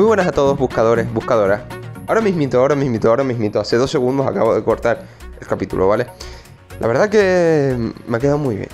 Muy 0.00 0.06
buenas 0.06 0.26
a 0.26 0.32
todos 0.32 0.58
buscadores, 0.58 1.12
buscadoras. 1.12 1.60
Ahora 2.06 2.22
mismito, 2.22 2.58
ahora 2.58 2.74
mismito, 2.74 3.10
ahora 3.10 3.22
mismito. 3.22 3.60
Hace 3.60 3.76
dos 3.76 3.90
segundos 3.90 4.26
acabo 4.26 4.54
de 4.54 4.64
cortar 4.64 5.04
el 5.38 5.46
capítulo, 5.46 5.88
¿vale? 5.88 6.06
La 6.80 6.86
verdad 6.86 7.10
que 7.10 7.92
me 8.08 8.16
ha 8.16 8.18
quedado 8.18 8.38
muy 8.38 8.56
bien. 8.56 8.68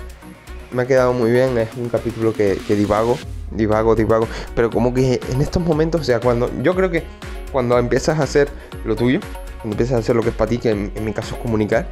Me 0.71 0.83
ha 0.83 0.87
quedado 0.87 1.11
muy 1.11 1.29
bien. 1.29 1.57
Es 1.57 1.67
un 1.75 1.89
capítulo 1.89 2.31
que, 2.31 2.55
divago, 2.69 3.17
divago, 3.51 3.93
divago. 3.93 4.27
Pero 4.55 4.69
como 4.69 4.93
que 4.93 5.19
en 5.29 5.41
estos 5.41 5.61
momentos, 5.61 5.99
o 5.99 6.03
sea, 6.05 6.21
cuando 6.21 6.49
yo 6.63 6.73
creo 6.73 6.89
que 6.89 7.03
cuando 7.51 7.77
empiezas 7.77 8.19
a 8.19 8.23
hacer 8.23 8.47
lo 8.85 8.95
tuyo, 8.95 9.19
cuando 9.57 9.73
empiezas 9.73 9.97
a 9.97 9.99
hacer 9.99 10.15
lo 10.15 10.23
que 10.23 10.29
es 10.29 10.35
para 10.35 10.49
ti, 10.49 10.59
que 10.59 10.69
en, 10.69 11.03
mi 11.03 11.11
caso 11.11 11.35
es 11.35 11.41
comunicar, 11.41 11.89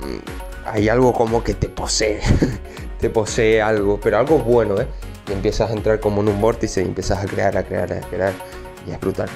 mm, 0.00 0.68
hay 0.68 0.88
algo 0.88 1.12
como 1.12 1.44
que 1.44 1.52
te 1.52 1.68
posee. 1.68 2.20
te 3.02 3.10
posee 3.10 3.60
algo, 3.60 3.98
pero 4.00 4.16
algo 4.16 4.38
bueno, 4.38 4.80
¿eh? 4.80 4.86
Y 5.28 5.32
empiezas 5.32 5.70
a 5.70 5.72
entrar 5.74 5.98
como 5.98 6.22
en 6.22 6.28
un 6.28 6.40
vórtice 6.40 6.82
y 6.82 6.84
empiezas 6.84 7.22
a 7.22 7.26
crear, 7.26 7.56
a 7.58 7.64
crear, 7.64 7.92
a 7.92 8.00
crear 8.00 8.32
y 8.88 8.92
a 8.92 8.98
brutal. 8.98 9.28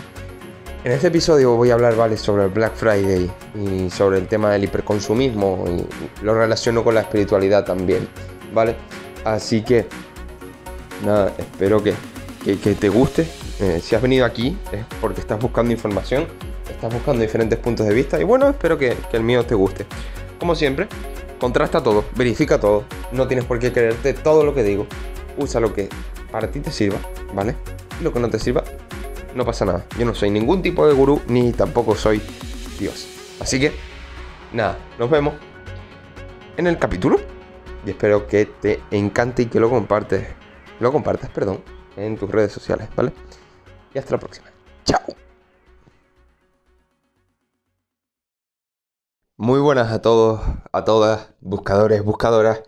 En 0.85 0.93
este 0.93 1.09
episodio 1.09 1.57
voy 1.57 1.71
a 1.71 1.75
hablar, 1.75 1.97
¿vale? 1.97 2.17
Sobre 2.17 2.45
el 2.45 2.51
Black 2.51 2.77
Friday 2.77 3.29
y 3.57 3.91
sobre 3.91 4.19
el 4.19 4.29
tema 4.29 4.53
del 4.53 4.63
hiperconsumismo 4.63 5.65
y 5.67 6.25
lo 6.25 6.35
relaciono 6.35 6.85
con 6.85 6.95
la 6.95 7.01
espiritualidad 7.01 7.65
también, 7.65 8.07
¿vale? 8.55 8.77
Así 9.25 9.63
que, 9.63 9.87
nada, 11.05 11.33
espero 11.37 11.83
que, 11.83 11.95
te 12.45 12.89
guste. 12.89 13.27
Eh, 13.59 13.81
si 13.83 13.97
has 13.97 14.03
venido 14.03 14.25
aquí 14.25 14.57
es 14.71 14.85
porque 15.01 15.21
estás 15.21 15.41
buscando 15.41 15.73
información, 15.73 16.29
estás 16.71 16.95
buscando 16.95 17.21
diferentes 17.21 17.59
puntos 17.59 17.85
de 17.85 17.95
vista 17.95 18.21
y 18.21 18.23
bueno, 18.23 18.49
espero 18.49 18.79
que, 18.79 18.97
que 19.11 19.17
el 19.17 19.25
mío 19.25 19.45
te 19.45 19.57
guste. 19.57 19.87
Como 20.39 20.55
siempre, 20.55 20.87
contrasta 21.41 21.83
todo, 21.83 22.05
verifica 22.15 22.61
todo, 22.61 22.85
no 23.13 23.27
tienes 23.27 23.45
por 23.45 23.59
qué 23.59 23.73
creerte 23.73 24.13
todo 24.15 24.45
lo 24.45 24.55
que 24.55 24.63
digo. 24.63 24.87
Usa 25.39 25.61
lo 25.61 25.73
que 25.73 25.89
para 26.31 26.51
ti 26.51 26.61
te 26.61 26.71
sirva, 26.71 26.99
¿vale? 27.35 27.57
Y 28.01 28.05
lo 28.05 28.13
que 28.13 28.21
no 28.21 28.29
te 28.29 28.39
sirva, 28.39 28.65
no 29.35 29.45
pasa 29.45 29.65
nada. 29.65 29.85
Yo 29.99 30.05
no 30.05 30.15
soy 30.15 30.31
ningún 30.31 30.63
tipo 30.63 30.87
de 30.87 30.95
gurú 30.95 31.21
ni 31.29 31.53
tampoco 31.53 31.95
soy 31.95 32.23
Dios. 32.79 33.07
Así 33.41 33.61
que, 33.61 33.73
nada, 34.53 34.79
nos 34.99 35.11
vemos 35.11 35.35
en 36.57 36.67
el 36.67 36.79
capítulo. 36.79 37.21
Y 37.85 37.91
espero 37.91 38.27
que 38.27 38.47
te 38.47 38.83
encante 38.91 39.43
y 39.43 39.47
que 39.47 39.61
lo 39.61 39.71
compartes, 39.71 40.27
lo 40.81 40.91
compartas, 40.91 41.31
perdón, 41.31 41.63
en 41.97 42.17
tus 42.17 42.29
redes 42.29 42.51
sociales, 42.51 42.89
¿vale? 42.97 43.13
Y 43.95 43.99
hasta 43.99 44.13
la 44.13 44.19
próxima. 44.19 44.49
Chao. 44.85 45.01
Muy 49.37 49.61
buenas 49.61 49.93
a 49.93 50.03
todos, 50.03 50.41
a 50.73 50.85
todas, 50.85 51.29
buscadores, 51.41 52.03
buscadoras. 52.03 52.63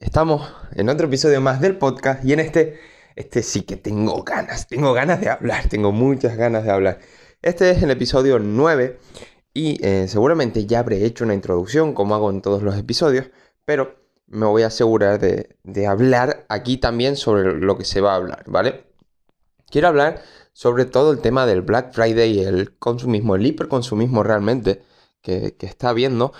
Estamos 0.00 0.48
en 0.72 0.88
otro 0.88 1.08
episodio 1.08 1.40
más 1.40 1.60
del 1.60 1.76
podcast 1.76 2.24
y 2.24 2.32
en 2.32 2.40
este 2.40 2.78
este 3.16 3.42
sí 3.42 3.62
que 3.62 3.76
tengo 3.76 4.22
ganas, 4.22 4.68
tengo 4.68 4.92
ganas 4.92 5.20
de 5.20 5.28
hablar, 5.28 5.68
tengo 5.68 5.90
muchas 5.90 6.36
ganas 6.36 6.62
de 6.62 6.70
hablar. 6.70 7.00
Este 7.42 7.70
es 7.70 7.82
el 7.82 7.90
episodio 7.90 8.38
9 8.38 8.96
y 9.54 9.84
eh, 9.84 10.06
seguramente 10.06 10.66
ya 10.66 10.78
habré 10.78 11.04
hecho 11.04 11.24
una 11.24 11.34
introducción 11.34 11.94
como 11.94 12.14
hago 12.14 12.30
en 12.30 12.42
todos 12.42 12.62
los 12.62 12.76
episodios, 12.76 13.26
pero 13.64 13.96
me 14.28 14.46
voy 14.46 14.62
a 14.62 14.68
asegurar 14.68 15.18
de, 15.18 15.86
hablar 15.86 16.46
aquí 16.48 16.76
también 16.76 17.16
sobre 17.16 17.54
lo 17.54 17.76
que 17.76 17.84
se 17.84 18.00
va 18.00 18.12
a 18.12 18.16
hablar, 18.16 18.44
¿vale? 18.46 18.84
Quiero 19.68 19.88
hablar 19.88 20.22
sobre 20.52 20.84
todo 20.84 21.10
el 21.10 21.18
tema 21.20 21.44
del 21.44 21.62
Black 21.62 21.92
Friday, 21.92 22.38
el 22.40 22.78
consumismo, 22.78 23.34
el 23.34 23.46
hiperconsumismo 23.46 24.22
realmente 24.22 24.82
que, 25.22 25.56
está 25.60 25.88
habiendo 25.88 26.32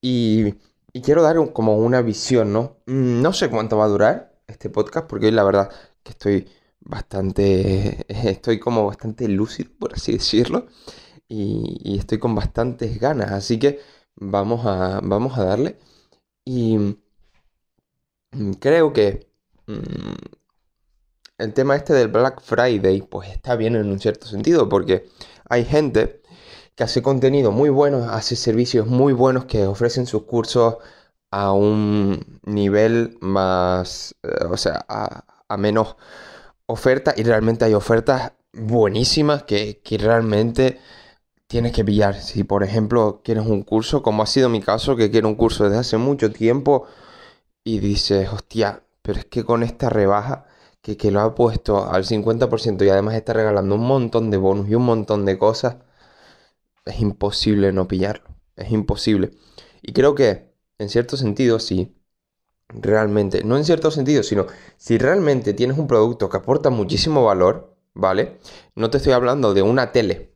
y, 0.00 0.54
quiero 1.00 1.22
dar 1.22 1.36
como 1.52 1.76
una 1.78 2.02
visión, 2.02 2.52
¿no? 2.52 2.76
Mm, 2.86 3.22
no 3.22 3.32
sé 3.32 3.48
cuánto 3.50 3.78
va 3.78 3.84
a 3.84 3.88
durar 3.88 4.32
este 4.46 4.68
podcast 4.70 5.06
porque 5.08 5.32
la 5.32 5.44
verdad 5.44 5.70
que 6.02 6.10
estoy 6.12 6.48
bastante, 6.80 8.04
estoy 8.08 8.58
como 8.58 8.86
bastante 8.86 9.28
lúcido, 9.28 9.70
por 9.78 9.94
así 9.94 10.12
decirlo, 10.12 10.66
y, 11.28 11.98
estoy 11.98 12.18
con 12.18 12.34
bastantes 12.34 13.00
ganas, 13.00 13.32
así 13.32 13.58
que 13.58 13.80
vamos 14.16 14.66
a, 14.66 15.00
vamos 15.02 15.38
a 15.38 15.44
darle. 15.44 15.78
Y 16.44 16.76
mm, 18.32 18.52
creo 18.60 18.92
que 18.92 19.26
mm, 19.66 20.12
el 21.38 21.54
tema 21.54 21.76
este 21.76 21.92
del 21.94 22.08
Black 22.08 22.40
Friday, 22.42 23.02
pues 23.02 23.30
está 23.30 23.56
bien 23.56 23.76
en 23.76 23.90
un 23.90 23.98
cierto 23.98 24.26
sentido, 24.26 24.68
porque 24.68 25.08
hay 25.48 25.64
gente 25.64 26.22
que 26.74 26.84
hace 26.84 27.02
contenido 27.02 27.52
muy 27.52 27.70
bueno, 27.70 28.10
hace 28.10 28.36
servicios 28.36 28.86
muy 28.86 29.12
buenos 29.12 29.44
que 29.46 29.66
ofrecen 29.66 30.06
sus 30.06 30.24
cursos 30.24 30.76
a 31.32 31.52
un 31.52 32.40
nivel 32.44 33.18
más, 33.20 34.14
eh, 34.22 34.44
o 34.50 34.56
sea, 34.56 34.84
a, 34.88 35.24
menos 35.58 35.96
oferta 36.66 37.14
y 37.16 37.24
realmente 37.24 37.64
hay 37.66 37.74
ofertas 37.74 38.32
buenísimas 38.54 39.42
que, 39.44 39.80
realmente 40.00 40.80
tienes 41.46 41.72
que 41.72 41.84
pillar. 41.84 42.16
Si 42.16 42.44
por 42.44 42.62
ejemplo 42.64 43.22
quieres 43.24 43.46
un 43.46 43.62
curso, 43.62 44.02
como 44.02 44.22
ha 44.22 44.26
sido 44.26 44.48
mi 44.48 44.60
caso, 44.62 44.96
que 44.96 45.10
quiero 45.10 45.28
un 45.28 45.34
curso 45.36 45.64
desde 45.64 45.78
hace 45.78 45.98
mucho 45.98 46.32
tiempo 46.32 46.86
y 47.64 47.80
dices, 47.80 48.28
hostia, 48.32 48.84
pero 49.02 49.20
es 49.20 49.26
que 49.26 49.44
con 49.44 49.62
esta 49.62 49.90
rebaja 49.90 50.46
que, 50.82 50.96
que 50.96 51.10
lo 51.10 51.20
ha 51.20 51.34
puesto 51.34 51.90
al 51.90 52.04
50% 52.04 52.84
y 52.86 52.90
además 52.90 53.14
está 53.14 53.32
regalando 53.34 53.74
un 53.76 53.86
montón 53.86 54.30
de 54.30 54.38
bonus 54.38 54.68
y 54.68 54.74
un 54.74 54.84
montón 54.84 55.24
de 55.26 55.38
cosas, 55.38 55.76
es 56.84 57.00
imposible 57.00 57.72
no 57.72 57.88
pillarlo. 57.88 58.28
Es 58.56 58.70
imposible. 58.70 59.30
Y 59.82 59.92
creo 59.92 60.14
que, 60.14 60.52
en 60.78 60.88
cierto 60.88 61.16
sentido, 61.16 61.58
sí 61.58 61.96
realmente, 62.68 63.44
no 63.44 63.56
en 63.56 63.64
cierto 63.64 63.90
sentido, 63.90 64.22
sino 64.22 64.46
si 64.76 64.98
realmente 64.98 65.54
tienes 65.54 65.78
un 65.78 65.86
producto 65.86 66.28
que 66.28 66.38
aporta 66.38 66.70
muchísimo 66.70 67.24
valor, 67.24 67.76
¿vale? 67.94 68.38
No 68.74 68.90
te 68.90 68.98
estoy 68.98 69.12
hablando 69.12 69.54
de 69.54 69.62
una 69.62 69.92
tele, 69.92 70.34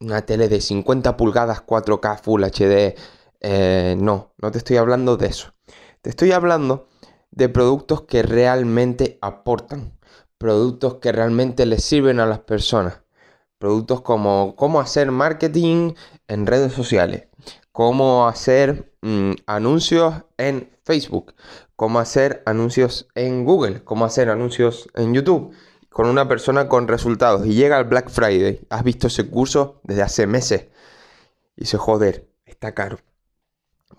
una 0.00 0.22
tele 0.22 0.48
de 0.48 0.60
50 0.60 1.16
pulgadas 1.16 1.64
4K 1.66 2.20
Full 2.20 2.44
HD, 2.44 2.94
eh, 3.40 3.96
no, 3.98 4.34
no 4.38 4.50
te 4.50 4.58
estoy 4.58 4.76
hablando 4.76 5.16
de 5.16 5.26
eso. 5.26 5.54
Te 6.02 6.10
estoy 6.10 6.32
hablando 6.32 6.88
de 7.30 7.48
productos 7.48 8.02
que 8.02 8.22
realmente 8.22 9.18
aportan, 9.20 9.98
productos 10.38 10.96
que 10.96 11.12
realmente 11.12 11.66
les 11.66 11.82
sirven 11.82 12.20
a 12.20 12.26
las 12.26 12.40
personas. 12.40 13.02
Productos 13.58 14.02
como 14.02 14.54
cómo 14.56 14.80
hacer 14.80 15.10
marketing 15.10 15.94
en 16.28 16.46
redes 16.46 16.72
sociales, 16.72 17.28
cómo 17.72 18.28
hacer 18.28 18.92
mm, 19.02 19.32
anuncios 19.46 20.24
en 20.36 20.70
Facebook, 20.84 21.34
cómo 21.74 21.98
hacer 21.98 22.42
anuncios 22.46 23.08
en 23.14 23.44
Google, 23.44 23.82
cómo 23.84 24.04
hacer 24.04 24.30
anuncios 24.30 24.88
en 24.94 25.14
YouTube 25.14 25.54
con 25.96 26.08
una 26.08 26.28
persona 26.28 26.68
con 26.68 26.88
resultados 26.88 27.46
y 27.46 27.54
llega 27.54 27.78
el 27.78 27.86
Black 27.86 28.10
Friday. 28.10 28.60
Has 28.68 28.84
visto 28.84 29.06
ese 29.06 29.30
curso 29.30 29.80
desde 29.82 30.02
hace 30.02 30.26
meses 30.26 30.66
y 31.56 31.62
dice, 31.62 31.78
joder, 31.78 32.28
está 32.44 32.74
caro. 32.74 32.98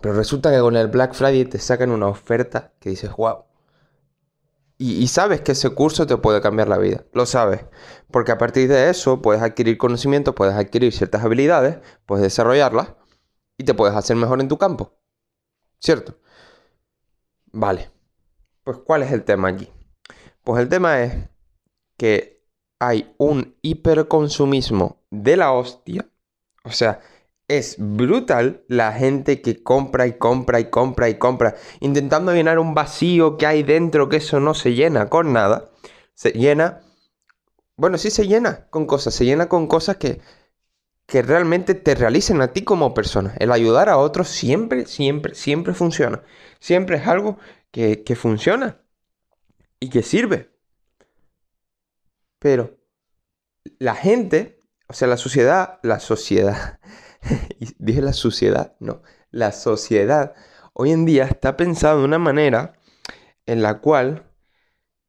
Pero 0.00 0.14
resulta 0.14 0.52
que 0.52 0.60
con 0.60 0.76
el 0.76 0.86
Black 0.86 1.14
Friday 1.14 1.44
te 1.44 1.58
sacan 1.58 1.90
una 1.90 2.06
oferta 2.06 2.72
que 2.78 2.90
dices, 2.90 3.10
wow. 3.16 3.47
Y, 4.80 5.08
sabes 5.08 5.40
que 5.40 5.52
ese 5.52 5.70
curso 5.70 6.06
te 6.06 6.16
puede 6.18 6.40
cambiar 6.40 6.68
la 6.68 6.78
vida, 6.78 7.04
lo 7.12 7.26
sabes. 7.26 7.66
Porque 8.12 8.30
a 8.30 8.38
partir 8.38 8.68
de 8.68 8.88
eso 8.90 9.20
puedes 9.20 9.42
adquirir 9.42 9.76
conocimiento, 9.76 10.36
puedes 10.36 10.54
adquirir 10.54 10.92
ciertas 10.92 11.24
habilidades, 11.24 11.78
puedes 12.06 12.22
desarrollarlas 12.22 12.94
y 13.56 13.64
te 13.64 13.74
puedes 13.74 13.96
hacer 13.96 14.16
mejor 14.16 14.40
en 14.40 14.46
tu 14.46 14.56
campo. 14.56 14.96
¿Cierto? 15.80 16.20
Vale. 17.46 17.90
Pues 18.62 18.78
¿cuál 18.78 19.02
es 19.02 19.10
el 19.10 19.24
tema 19.24 19.48
aquí? 19.48 19.68
Pues 20.44 20.62
el 20.62 20.68
tema 20.68 21.02
es 21.02 21.28
que 21.96 22.46
hay 22.78 23.12
un 23.18 23.56
hiperconsumismo 23.62 25.02
de 25.10 25.36
la 25.36 25.52
hostia. 25.52 26.08
O 26.62 26.70
sea, 26.70 27.00
es 27.48 27.76
brutal 27.78 28.62
la 28.68 28.92
gente 28.92 29.42
que 29.42 29.62
compra 29.62 30.06
y 30.06 30.18
compra 30.18 30.60
y 30.60 30.70
compra 30.70 31.08
y 31.08 31.18
compra, 31.18 31.56
intentando 31.80 32.32
llenar 32.32 32.58
un 32.58 32.74
vacío 32.74 33.36
que 33.36 33.46
hay 33.46 33.62
dentro, 33.62 34.08
que 34.08 34.18
eso 34.18 34.40
no 34.40 34.54
se 34.54 34.74
llena 34.74 35.08
con 35.08 35.32
nada. 35.32 35.70
Se 36.14 36.32
llena, 36.32 36.82
bueno, 37.76 37.98
sí 37.98 38.10
se 38.10 38.26
llena 38.26 38.66
con 38.70 38.86
cosas, 38.86 39.14
se 39.14 39.24
llena 39.24 39.48
con 39.48 39.66
cosas 39.66 39.96
que 39.96 40.20
que 41.08 41.22
realmente 41.22 41.74
te 41.74 41.94
realicen 41.94 42.42
a 42.42 42.52
ti 42.52 42.64
como 42.64 42.92
persona. 42.92 43.34
El 43.38 43.50
ayudar 43.50 43.88
a 43.88 43.96
otros 43.96 44.28
siempre, 44.28 44.84
siempre, 44.84 45.34
siempre 45.34 45.72
funciona. 45.72 46.22
Siempre 46.60 46.98
es 46.98 47.06
algo 47.06 47.38
que, 47.70 48.04
funciona 48.14 48.82
y 49.80 49.88
que 49.88 50.02
sirve. 50.02 50.50
Pero 52.38 52.76
la 53.78 53.94
gente, 53.94 54.62
o 54.86 54.92
sea, 54.92 55.08
la 55.08 55.16
sociedad, 55.16 55.78
la 55.82 55.98
sociedad, 55.98 56.78
dije 57.78 58.02
la 58.02 58.12
sociedad, 58.12 58.74
no, 58.80 59.02
la 59.30 59.52
sociedad 59.52 60.34
hoy 60.72 60.92
en 60.92 61.04
día 61.04 61.24
está 61.24 61.56
pensada 61.56 61.96
de 61.96 62.04
una 62.04 62.18
manera 62.18 62.74
en 63.46 63.62
la 63.62 63.80
cual 63.80 64.24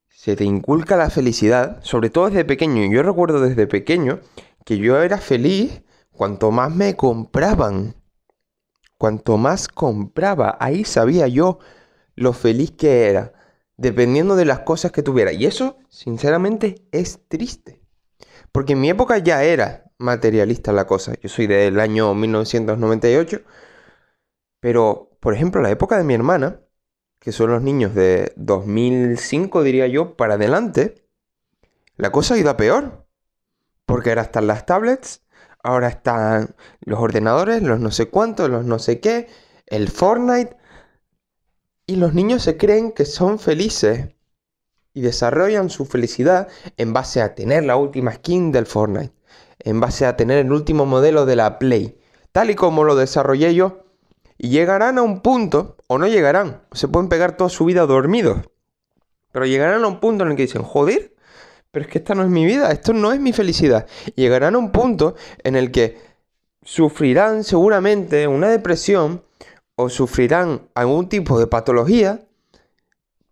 se 0.10 0.36
te 0.36 0.44
inculca 0.44 0.98
la 0.98 1.10
felicidad, 1.10 1.80
sobre 1.84 2.10
todo 2.10 2.26
desde 2.30 2.44
pequeño. 2.44 2.92
Yo 2.92 3.04
recuerdo 3.04 3.40
desde 3.40 3.68
pequeño 3.68 4.20
que 4.66 4.78
yo 4.78 5.02
era 5.02 5.20
feliz 5.20 5.84
cuanto 6.12 6.52
más 6.52 6.76
me 6.76 6.96
compraban, 6.96 7.96
cuanto 8.98 9.38
más 9.38 9.68
compraba, 9.68 10.58
ahí 10.60 10.84
sabía 10.84 11.28
yo 11.28 11.60
lo 12.16 12.34
feliz 12.34 12.72
que 12.72 13.08
era. 13.08 13.34
dependiendo 13.78 14.36
de 14.36 14.44
las 14.46 14.60
cosas 14.60 14.92
que 14.92 15.04
tuviera. 15.04 15.32
Y 15.32 15.46
eso, 15.46 15.78
sinceramente, 15.88 16.86
es 16.92 17.22
triste. 17.30 17.82
Porque 18.52 18.74
en 18.74 18.82
mi 18.82 18.90
época 18.90 19.20
ya 19.20 19.44
era 19.44 19.89
materialista 20.00 20.72
la 20.72 20.88
cosa. 20.88 21.14
Yo 21.22 21.30
soy 21.30 21.48
del 21.48 21.80
año 21.80 22.14
1998. 22.16 23.42
Pero, 24.60 25.12
por 25.20 25.34
ejemplo, 25.34 25.62
la 25.62 25.70
época 25.70 25.98
de 25.98 26.04
mi 26.04 26.14
hermana, 26.14 26.62
que 27.20 27.32
son 27.32 27.52
los 27.52 27.62
niños 27.62 27.94
de 27.96 28.34
2005, 28.38 29.64
diría 29.64 29.88
yo, 29.88 30.16
para 30.18 30.34
adelante, 30.36 31.06
la 31.96 32.12
cosa 32.12 32.34
ha 32.34 32.38
ido 32.38 32.50
a 32.50 32.58
peor. 32.58 33.06
Porque 33.86 34.10
ahora 34.10 34.24
están 34.24 34.48
las 34.48 34.66
tablets, 34.66 35.24
ahora 35.64 35.88
están 35.88 36.56
los 36.82 37.00
ordenadores, 37.00 37.62
los 37.62 37.80
no 37.80 37.92
sé 37.92 38.10
cuántos, 38.10 38.50
los 38.50 38.66
no 38.66 38.80
sé 38.80 39.00
qué, 39.00 39.28
el 39.68 39.90
Fortnite. 39.90 40.58
Y 41.86 41.96
los 41.96 42.14
niños 42.14 42.44
se 42.44 42.58
creen 42.58 42.92
que 42.92 43.06
son 43.06 43.40
felices 43.40 44.10
y 44.94 45.02
desarrollan 45.02 45.70
su 45.70 45.86
felicidad 45.86 46.48
en 46.78 46.94
base 46.94 47.22
a 47.22 47.36
tener 47.36 47.64
la 47.64 47.78
última 47.78 48.14
skin 48.14 48.52
del 48.52 48.66
Fortnite, 48.66 49.14
en 49.60 49.80
base 49.80 50.06
a 50.06 50.16
tener 50.18 50.38
el 50.38 50.52
último 50.52 50.86
modelo 50.86 51.26
de 51.26 51.36
la 51.36 51.60
Play, 51.60 52.00
tal 52.32 52.50
y 52.50 52.56
como 52.56 52.84
lo 52.84 52.96
desarrollé 52.96 53.54
yo. 53.56 53.84
Y 54.38 54.50
llegarán 54.50 54.98
a 54.98 55.02
un 55.02 55.22
punto, 55.22 55.76
o 55.88 55.98
no 55.98 56.08
llegarán, 56.08 56.62
se 56.72 56.88
pueden 56.88 57.10
pegar 57.10 57.36
toda 57.36 57.50
su 57.50 57.66
vida 57.66 57.86
dormidos, 57.86 58.40
pero 59.32 59.46
llegarán 59.46 59.84
a 59.84 59.88
un 59.88 60.00
punto 60.00 60.24
en 60.24 60.32
el 60.32 60.38
que 60.38 60.44
dicen, 60.44 60.64
joder, 60.64 61.14
pero 61.72 61.86
es 61.86 61.92
que 61.92 62.00
esta 62.00 62.16
no 62.16 62.24
es 62.24 62.30
mi 62.30 62.46
vida, 62.46 62.72
esto 62.72 62.94
no 62.94 63.12
es 63.12 63.20
mi 63.20 63.34
felicidad. 63.34 63.86
llegarán 64.16 64.56
a 64.56 64.58
un 64.58 64.72
punto 64.72 65.16
en 65.44 65.56
el 65.56 65.72
que 65.72 65.98
sufrirán 66.64 67.44
seguramente 67.44 68.28
una 68.28 68.50
depresión 68.50 69.24
o 69.76 69.90
sufrirán 69.90 70.68
algún 70.74 71.10
tipo 71.10 71.40
de 71.40 71.48
patología 71.48 72.22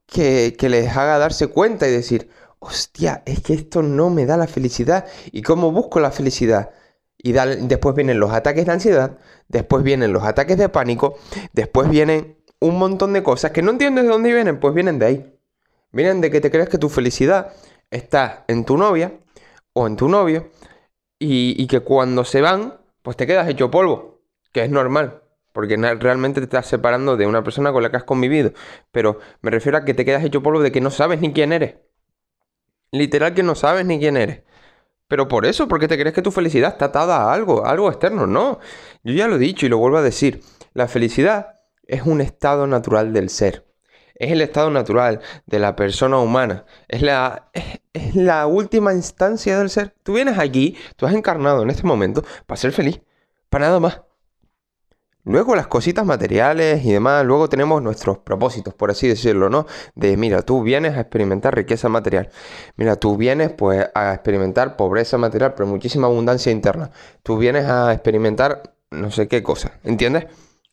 que, 0.05 0.55
les 0.69 0.95
haga 0.95 1.17
darse 1.17 1.47
cuenta 1.47 1.87
y 1.87 1.91
decir, 1.91 2.29
hostia, 2.59 3.23
es 3.25 3.41
que 3.41 3.53
esto 3.53 3.81
no 3.81 4.09
me 4.09 4.25
da 4.25 4.37
la 4.37 4.47
felicidad. 4.47 5.05
¿Y 5.31 5.41
cómo 5.41 5.71
busco 5.71 5.99
la 5.99 6.11
felicidad? 6.11 6.71
Y 7.17 7.31
después 7.31 7.95
vienen 7.95 8.19
los 8.19 8.31
ataques 8.31 8.65
de 8.65 8.71
ansiedad, 8.71 9.17
después 9.47 9.83
vienen 9.83 10.13
los 10.13 10.23
ataques 10.23 10.57
de 10.57 10.69
pánico, 10.69 11.17
después 11.51 11.89
vienen 11.89 12.37
un 12.59 12.77
montón 12.77 13.13
de 13.13 13.23
cosas 13.23 13.51
que 13.51 13.61
no 13.61 13.71
entiendes 13.71 14.03
de 14.03 14.09
dónde 14.09 14.33
vienen, 14.33 14.59
pues 14.59 14.73
vienen 14.73 14.99
de 14.99 15.05
ahí. 15.05 15.39
Vienen 15.91 16.21
de 16.21 16.29
que 16.29 16.41
te 16.41 16.51
crees 16.51 16.69
que 16.69 16.77
tu 16.77 16.89
felicidad 16.89 17.53
está 17.91 18.45
en 18.47 18.65
tu 18.65 18.77
novia 18.77 19.19
o 19.73 19.87
en 19.87 19.95
tu 19.95 20.09
novio 20.09 20.51
y, 21.19 21.65
que 21.67 21.79
cuando 21.79 22.23
se 22.23 22.41
van, 22.41 22.75
pues 23.01 23.17
te 23.17 23.25
quedas 23.25 23.47
hecho 23.49 23.71
polvo, 23.71 24.21
que 24.51 24.63
es 24.63 24.69
normal, 24.69 25.23
porque 25.53 25.75
realmente 25.77 26.39
te 26.41 26.45
estás 26.45 26.67
separando 26.67 27.17
de 27.17 27.25
una 27.25 27.43
persona 27.43 27.71
con 27.71 27.81
la 27.81 27.89
que 27.89 27.97
has 27.97 28.03
convivido, 28.03 28.51
pero 28.91 29.19
me 29.41 29.49
refiero 29.49 29.77
a 29.77 29.85
que 29.85 29.93
te 29.93 30.05
quedas 30.05 30.23
hecho 30.23 30.43
polvo 30.43 30.61
de 30.61 30.71
que 30.71 30.81
no 30.81 30.91
sabes 30.91 31.19
ni 31.19 31.33
quién 31.33 31.53
eres. 31.53 31.75
Literal 32.91 33.33
que 33.33 33.43
no 33.43 33.55
sabes 33.55 33.85
ni 33.85 33.99
quién 33.99 34.17
eres. 34.17 34.43
Pero 35.07 35.27
por 35.27 35.45
eso, 35.45 35.67
porque 35.67 35.87
te 35.87 35.97
crees 35.97 36.13
que 36.13 36.21
tu 36.21 36.31
felicidad 36.31 36.73
está 36.73 36.85
atada 36.85 37.17
a 37.23 37.33
algo, 37.33 37.65
a 37.65 37.71
algo 37.71 37.89
externo, 37.89 38.27
no. 38.27 38.59
Yo 39.03 39.13
ya 39.13 39.27
lo 39.27 39.35
he 39.37 39.39
dicho 39.39 39.65
y 39.65 39.69
lo 39.69 39.77
vuelvo 39.77 39.97
a 39.97 40.01
decir. 40.01 40.41
La 40.73 40.87
felicidad 40.87 41.55
es 41.87 42.03
un 42.03 42.21
estado 42.21 42.67
natural 42.67 43.13
del 43.13 43.29
ser 43.29 43.67
es 44.19 44.31
el 44.31 44.41
estado 44.41 44.69
natural 44.69 45.21
de 45.45 45.59
la 45.59 45.75
persona 45.75 46.17
humana, 46.17 46.65
es 46.87 47.01
la, 47.01 47.49
es, 47.53 48.15
la 48.15 48.47
última 48.47 48.93
instancia 48.93 49.57
del 49.59 49.69
ser. 49.69 49.93
Tú 50.03 50.13
vienes 50.13 50.37
aquí, 50.37 50.77
tú 50.95 51.05
has 51.05 51.13
encarnado 51.13 51.63
en 51.63 51.69
este 51.69 51.83
momento 51.83 52.23
para 52.45 52.57
ser 52.59 52.71
feliz, 52.71 53.01
para 53.49 53.67
nada 53.67 53.79
más. 53.79 54.01
Luego 55.27 55.55
las 55.55 55.67
cositas 55.67 56.05
materiales 56.05 56.85
y 56.85 56.91
demás, 56.93 57.25
luego 57.25 57.49
tenemos 57.49 57.81
nuestros 57.81 58.19
propósitos, 58.19 58.73
por 58.73 58.91
así 58.91 59.09
decirlo, 59.09 59.49
¿no? 59.49 59.65
De, 59.93 60.15
mira, 60.15 60.41
tú 60.41 60.63
vienes 60.63 60.95
a 60.95 61.01
experimentar 61.01 61.53
riqueza 61.53 61.89
material. 61.89 62.29
Mira, 62.77 62.95
tú 62.95 63.17
vienes 63.17 63.51
pues 63.51 63.89
a 63.93 64.13
experimentar 64.13 64.77
pobreza 64.77 65.17
material, 65.17 65.53
pero 65.53 65.67
muchísima 65.67 66.07
abundancia 66.07 66.49
interna. 66.49 66.91
Tú 67.23 67.37
vienes 67.37 67.65
a 67.65 67.91
experimentar 67.91 68.73
no 68.89 69.11
sé 69.11 69.27
qué 69.27 69.43
cosa, 69.43 69.73
¿entiendes? 69.83 70.27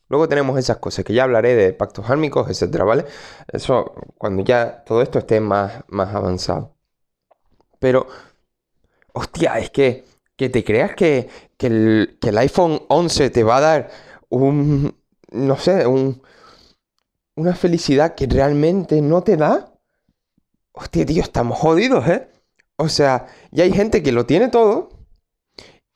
Luego 0.07 0.29
tenemos 0.29 0.57
esas 0.57 0.77
cosas 0.77 1.03
que 1.03 1.13
ya 1.13 1.23
hablaré 1.23 1.53
de 1.55 1.73
pactos 1.73 2.09
álmicos, 2.09 2.49
etcétera, 2.49 2.85
¿vale? 2.85 3.03
Eso 3.51 3.93
cuando 4.17 4.41
ya 4.43 4.85
todo 4.85 5.01
esto 5.01 5.19
esté 5.19 5.41
más, 5.41 5.83
más 5.89 6.15
avanzado. 6.15 6.77
Pero, 7.79 8.07
hostia, 9.13 9.59
es 9.59 9.69
que, 9.69 10.05
que 10.37 10.47
te 10.49 10.63
creas 10.63 10.95
que, 10.95 11.27
el, 11.59 12.17
que 12.21 12.29
el 12.29 12.37
iPhone 12.37 12.83
11 12.87 13.29
te 13.31 13.43
va 13.43 13.57
a 13.57 13.61
dar 13.61 13.89
un, 14.29 14.95
no 15.31 15.57
sé, 15.57 15.87
un, 15.87 16.21
una 17.35 17.55
felicidad 17.55 18.15
que 18.15 18.27
realmente 18.27 19.01
no 19.01 19.23
te 19.23 19.37
da. 19.37 19.73
Hostia, 20.73 21.05
tío, 21.05 21.21
estamos 21.21 21.57
jodidos, 21.57 22.07
¿eh? 22.07 22.29
O 22.77 22.89
sea, 22.89 23.27
ya 23.51 23.63
hay 23.63 23.71
gente 23.71 24.03
que 24.03 24.11
lo 24.11 24.25
tiene 24.25 24.49
todo 24.49 24.89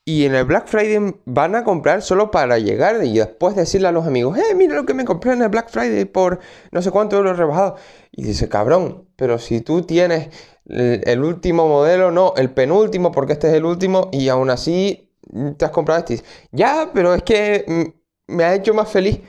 y 0.09 0.25
en 0.25 0.33
el 0.33 0.45
Black 0.45 0.67
Friday 0.67 1.15
van 1.25 1.55
a 1.55 1.63
comprar 1.63 2.01
solo 2.01 2.31
para 2.31 2.57
llegar 2.57 3.03
y 3.03 3.15
después 3.15 3.55
decirle 3.55 3.89
a 3.89 3.91
los 3.91 4.07
amigos, 4.07 4.39
eh, 4.39 4.55
mira 4.55 4.73
lo 4.73 4.85
que 4.85 4.95
me 4.95 5.05
compré 5.05 5.33
en 5.33 5.43
el 5.43 5.49
Black 5.49 5.69
Friday 5.69 6.05
por 6.05 6.39
no 6.71 6.81
sé 6.81 6.89
cuánto 6.89 7.15
euros 7.17 7.37
rebajado. 7.37 7.75
Y 8.11 8.23
dice, 8.23 8.49
cabrón, 8.49 9.07
pero 9.15 9.37
si 9.37 9.61
tú 9.61 9.83
tienes 9.83 10.29
el, 10.65 11.23
último 11.23 11.67
modelo, 11.67 12.09
no, 12.09 12.33
el 12.37 12.49
penúltimo, 12.51 13.11
porque 13.11 13.33
este 13.33 13.49
es 13.49 13.53
el 13.53 13.65
último, 13.65 14.09
y 14.11 14.29
aún 14.29 14.49
así 14.49 15.11
te 15.57 15.65
has 15.65 15.71
comprado 15.71 15.99
este. 15.99 16.23
Ya, 16.51 16.89
pero 16.91 17.13
es 17.13 17.21
que 17.21 17.93
me 18.29 18.43
ha 18.43 18.55
hecho 18.55 18.73
más 18.73 18.89
feliz. 18.89 19.19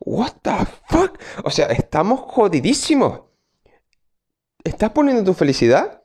What 0.00 0.32
the 0.42 0.66
fuck? 0.88 1.18
O 1.44 1.50
sea, 1.50 1.66
estamos 1.66 2.20
jodidísimos. 2.20 3.22
¿Estás 4.64 4.90
poniendo 4.90 5.24
tu 5.24 5.34
felicidad 5.34 5.98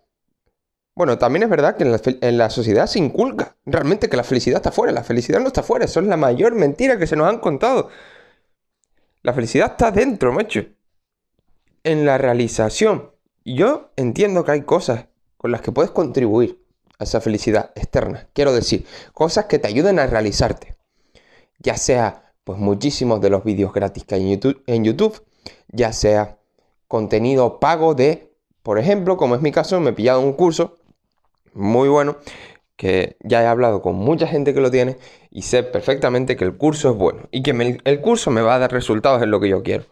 bueno, 0.96 1.18
también 1.18 1.44
es 1.44 1.50
verdad 1.50 1.76
que 1.76 1.84
en 1.84 2.38
la, 2.38 2.50
sociedad 2.52 2.86
se 2.86 3.00
inculca 3.00 3.56
realmente 3.66 4.10
que 4.10 4.18
la 4.18 4.24
felicidad 4.24 4.58
está 4.58 4.72
fuera. 4.72 4.94
La 4.94 5.04
felicidad 5.04 5.40
no 5.40 5.48
está 5.48 5.64
fuera. 5.64 5.86
Eso 5.86 6.00
es 6.00 6.06
la 6.06 6.18
mayor 6.18 6.54
mentira 6.54 7.00
que 7.00 7.08
se 7.08 7.16
nos 7.16 7.28
han 7.28 7.40
contado. 7.40 7.90
La 9.24 9.34
felicidad 9.34 9.72
está 9.72 9.90
dentro, 9.90 10.32
macho. 10.32 10.66
En 11.84 12.06
la 12.06 12.20
realización. 12.20 13.12
Yo 13.44 13.92
entiendo 13.96 14.46
que 14.46 14.52
hay 14.52 14.62
cosas 14.62 15.08
con 15.38 15.52
las 15.52 15.62
que 15.62 15.72
puedes 15.72 15.92
contribuir 15.92 16.64
a 17.00 17.06
esa 17.06 17.22
felicidad 17.22 17.72
externa. 17.76 18.30
Quiero 18.34 18.54
decir, 18.54 18.86
cosas 19.14 19.46
que 19.46 19.58
te 19.58 19.68
ayuden 19.68 19.98
a 19.98 20.06
realizarte. 20.06 20.78
Ya 21.58 21.76
sea, 21.76 22.23
pues 22.44 22.60
muchísimos 22.60 23.22
de 23.22 23.30
los 23.30 23.44
vídeos 23.44 23.74
gratis 23.74 24.04
que 24.06 24.16
hay 24.16 24.24
en 24.24 24.30
YouTube, 24.32 24.64
en 24.68 24.84
YouTube 24.84 25.24
ya 25.70 25.94
sea 25.94 26.38
contenido 26.88 27.60
pago 27.60 27.96
de, 27.96 28.32
por 28.62 28.80
ejemplo, 28.80 29.18
como 29.18 29.36
es 29.36 29.42
mi 29.42 29.52
caso, 29.52 29.80
me 29.80 29.92
he 29.92 29.94
pillado 29.94 30.22
un 30.22 30.34
curso 30.34 30.78
muy 31.54 31.90
bueno, 31.90 32.18
que 32.76 33.18
ya 33.22 33.44
he 33.44 33.48
hablado 33.48 33.82
con 33.82 33.96
mucha 33.96 34.28
gente 34.28 34.54
que 34.54 34.62
lo 34.62 34.72
tiene 34.72 34.98
y 35.32 35.44
sé 35.44 35.64
perfectamente 35.64 36.36
que 36.36 36.44
el 36.44 36.58
curso 36.58 36.92
es 36.92 36.98
bueno 36.98 37.28
y 37.32 37.44
que 37.44 37.80
el 37.84 38.02
curso 38.02 38.32
me 38.32 38.42
va 38.42 38.56
a 38.56 38.60
dar 38.60 38.72
resultados 38.72 39.22
en 39.22 39.32
lo 39.32 39.40
que 39.40 39.50
yo 39.50 39.64
quiero. 39.64 39.86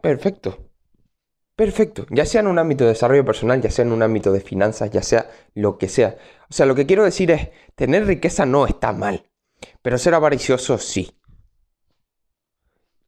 Perfecto. 0.00 0.58
Perfecto. 1.54 2.06
Ya 2.10 2.24
sea 2.26 2.40
en 2.40 2.46
un 2.46 2.58
ámbito 2.58 2.84
de 2.84 2.90
desarrollo 2.90 3.24
personal, 3.24 3.60
ya 3.60 3.70
sea 3.70 3.84
en 3.84 3.92
un 3.92 4.02
ámbito 4.02 4.32
de 4.32 4.40
finanzas, 4.40 4.90
ya 4.90 5.02
sea 5.02 5.30
lo 5.54 5.78
que 5.78 5.88
sea. 5.88 6.16
O 6.50 6.52
sea, 6.52 6.66
lo 6.66 6.74
que 6.74 6.86
quiero 6.86 7.04
decir 7.04 7.30
es, 7.30 7.50
tener 7.74 8.06
riqueza 8.06 8.46
no 8.46 8.66
está 8.66 8.92
mal, 8.92 9.30
pero 9.82 9.98
ser 9.98 10.14
avaricioso 10.14 10.78
sí. 10.78 11.12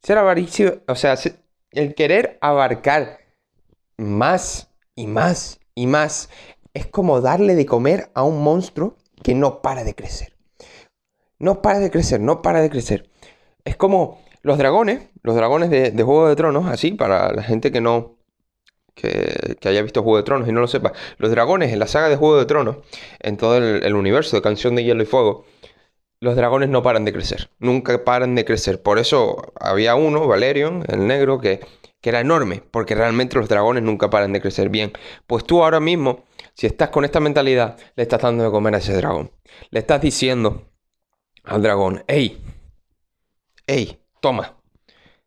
Ser 0.04 0.18
avaricioso, 0.18 0.82
o 0.86 0.94
sea, 0.96 1.16
el 1.70 1.94
querer 1.94 2.36
abarcar 2.42 3.20
más 3.96 4.68
y 4.94 5.06
más 5.06 5.60
y 5.74 5.86
más 5.86 6.28
es 6.74 6.86
como 6.86 7.22
darle 7.22 7.54
de 7.54 7.64
comer 7.64 8.10
a 8.12 8.22
un 8.22 8.42
monstruo 8.42 8.98
que 9.22 9.34
no 9.34 9.62
para 9.62 9.82
de 9.82 9.94
crecer. 9.94 10.34
No 11.38 11.62
para 11.62 11.78
de 11.78 11.90
crecer, 11.90 12.20
no 12.20 12.42
para 12.42 12.60
de 12.60 12.68
crecer. 12.68 13.08
Es 13.64 13.76
como 13.76 14.20
los 14.42 14.58
dragones, 14.58 15.08
los 15.22 15.36
dragones 15.36 15.70
de, 15.70 15.90
Juego 16.02 16.28
de 16.28 16.36
Tronos, 16.36 16.66
así, 16.66 16.92
para 16.92 17.32
la 17.32 17.42
gente 17.42 17.72
que 17.72 17.80
no, 17.80 18.18
que, 18.94 19.56
haya 19.64 19.80
visto 19.80 20.02
Juego 20.02 20.18
de 20.18 20.24
Tronos 20.24 20.46
y 20.46 20.52
no 20.52 20.60
lo 20.60 20.68
sepa, 20.68 20.92
los 21.16 21.30
dragones 21.30 21.72
en 21.72 21.78
la 21.78 21.86
saga 21.86 22.10
de 22.10 22.16
Juego 22.16 22.36
de 22.36 22.44
Tronos, 22.44 22.76
en 23.20 23.38
todo 23.38 23.56
el, 23.56 23.94
universo 23.94 24.36
de 24.36 24.42
Canción 24.42 24.74
de 24.74 24.84
Hielo 24.84 25.02
y 25.02 25.06
Fuego, 25.06 25.46
los 26.24 26.36
dragones 26.36 26.68
no 26.68 26.82
paran 26.82 27.04
de 27.04 27.12
crecer, 27.12 27.50
nunca 27.58 28.04
paran 28.04 28.34
de 28.34 28.44
crecer. 28.44 28.82
Por 28.82 28.98
eso 28.98 29.52
había 29.60 29.94
uno, 29.94 30.26
Valerion, 30.26 30.84
el 30.88 31.06
negro, 31.06 31.38
que, 31.40 31.60
que 32.00 32.08
era 32.10 32.20
enorme, 32.20 32.62
porque 32.70 32.94
realmente 32.94 33.36
los 33.36 33.48
dragones 33.48 33.82
nunca 33.82 34.10
paran 34.10 34.32
de 34.32 34.40
crecer 34.40 34.68
bien. 34.68 34.92
Pues 35.26 35.44
tú 35.44 35.62
ahora 35.62 35.80
mismo 35.80 36.24
si 36.54 36.66
estás 36.66 36.90
con 36.90 37.04
esta 37.04 37.20
mentalidad, 37.20 37.76
le 37.96 38.04
estás 38.04 38.22
dando 38.22 38.44
de 38.44 38.50
comer 38.50 38.74
a 38.76 38.78
ese 38.78 38.94
dragón. 38.94 39.32
Le 39.70 39.80
estás 39.80 40.00
diciendo 40.00 40.72
al 41.42 41.62
dragón, 41.62 42.04
hey, 42.06 42.42
hey, 43.66 44.00
toma. 44.20 44.56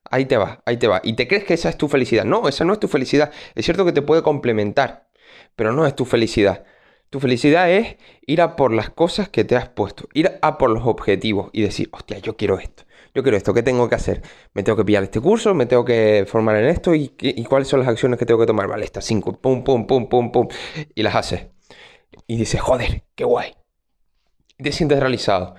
Ahí 0.10 0.26
te 0.26 0.38
va, 0.38 0.62
ahí 0.66 0.78
te 0.78 0.88
va. 0.88 1.02
Y 1.04 1.14
te 1.14 1.28
crees 1.28 1.44
que 1.44 1.54
esa 1.54 1.68
es 1.70 1.78
tu 1.78 1.90
felicidad. 1.90 2.24
No, 2.24 2.48
esa 2.48 2.64
no 2.64 2.72
es 2.74 2.80
tu 2.80 2.88
felicidad. 2.88 3.32
Es 3.56 3.66
cierto 3.66 3.84
que 3.84 3.92
te 3.92 4.02
puede 4.02 4.24
complementar, 4.24 5.10
pero 5.56 5.74
no 5.74 5.86
es 5.86 5.96
tu 5.96 6.06
felicidad. 6.06 6.64
Tu 7.10 7.20
felicidad 7.20 7.72
es 7.72 7.98
ir 8.26 8.42
a 8.42 8.56
por 8.56 8.74
las 8.74 8.90
cosas 8.90 9.30
que 9.30 9.46
te 9.46 9.56
has 9.56 9.70
puesto, 9.70 10.10
ir 10.14 10.40
a 10.42 10.58
por 10.58 10.70
los 10.70 10.86
objetivos 10.86 11.50
y 11.54 11.62
decir, 11.62 11.90
hostia, 11.94 12.18
yo 12.20 12.36
quiero 12.36 12.60
esto. 12.60 12.84
yo 13.14 13.24
quiero 13.24 13.38
esto, 13.38 13.54
¿qué 13.54 13.64
tengo 13.64 13.88
que 13.90 13.96
hacer? 13.96 14.22
Me 14.54 14.62
tengo 14.64 14.78
que 14.78 14.86
pillar 14.86 15.04
este 15.04 15.20
curso, 15.22 15.54
me 15.54 15.66
tengo 15.66 15.86
que 15.86 16.26
formar 16.28 16.58
en 16.58 16.66
esto 16.66 16.94
y, 16.94 17.14
y 17.20 17.44
cuáles 17.46 17.68
son 17.68 17.80
las 17.80 17.90
acciones 17.90 18.20
que 18.20 18.26
tengo 18.26 18.40
que 18.40 18.46
tomar. 18.46 18.68
Vale, 18.68 18.86
estas 18.86 19.06
cinco, 19.06 19.34
pum, 19.40 19.64
pum, 19.64 19.88
pum, 19.88 20.08
pum, 20.10 20.32
pum, 20.32 20.48
y 20.94 21.02
las 21.02 21.16
haces. 21.16 21.48
Y 22.28 22.38
dices, 22.38 22.62
joder, 22.62 23.04
qué 23.16 23.24
guay. 23.24 23.54
Te 24.58 24.72
sientes 24.72 25.00
realizado. 25.00 25.56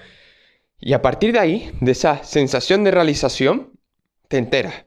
Y 0.78 0.92
a 0.92 1.02
partir 1.02 1.32
de 1.32 1.40
ahí, 1.40 1.72
de 1.80 1.92
esa 1.92 2.22
sensación 2.24 2.84
de 2.84 2.90
realización, 2.90 3.72
te 4.28 4.38
enteras. 4.38 4.86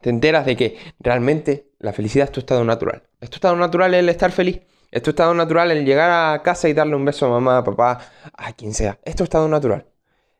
Te 0.00 0.10
enteras 0.10 0.46
de 0.46 0.56
que 0.56 0.78
realmente 0.98 1.70
la 1.78 1.92
felicidad 1.92 2.26
es 2.26 2.32
tu 2.32 2.40
estado 2.40 2.64
natural. 2.64 3.04
Es 3.20 3.30
tu 3.30 3.36
estado 3.36 3.56
natural 3.56 3.94
el 3.94 4.08
estar 4.08 4.32
feliz. 4.32 4.60
Es 4.90 5.02
tu 5.02 5.10
estado 5.10 5.34
natural 5.34 5.70
el 5.70 5.84
llegar 5.84 6.10
a 6.10 6.42
casa 6.42 6.68
y 6.68 6.72
darle 6.72 6.96
un 6.96 7.04
beso 7.04 7.26
a 7.26 7.30
mamá, 7.30 7.58
a 7.58 7.64
papá, 7.64 8.00
a 8.32 8.52
quien 8.52 8.72
sea. 8.72 8.98
Es 9.04 9.16
tu 9.16 9.24
estado 9.24 9.46
natural. 9.48 9.86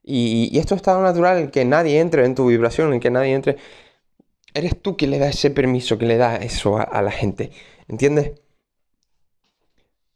Y, 0.03 0.49
y 0.51 0.59
es 0.59 0.73
estado 0.73 1.03
natural 1.03 1.39
el 1.39 1.51
que 1.51 1.65
nadie 1.65 2.01
entre 2.01 2.25
en 2.25 2.35
tu 2.35 2.47
vibración, 2.47 2.95
en 2.95 3.01
que 3.01 3.11
nadie 3.11 3.35
entre. 3.35 3.57
Eres 4.55 4.81
tú 4.81 4.97
que 4.97 5.07
le 5.07 5.19
das 5.19 5.35
ese 5.35 5.51
permiso, 5.51 5.99
que 5.99 6.07
le 6.07 6.17
das 6.17 6.43
eso 6.43 6.79
a, 6.79 6.83
a 6.83 7.03
la 7.03 7.11
gente. 7.11 7.51
¿Entiendes? 7.89 8.33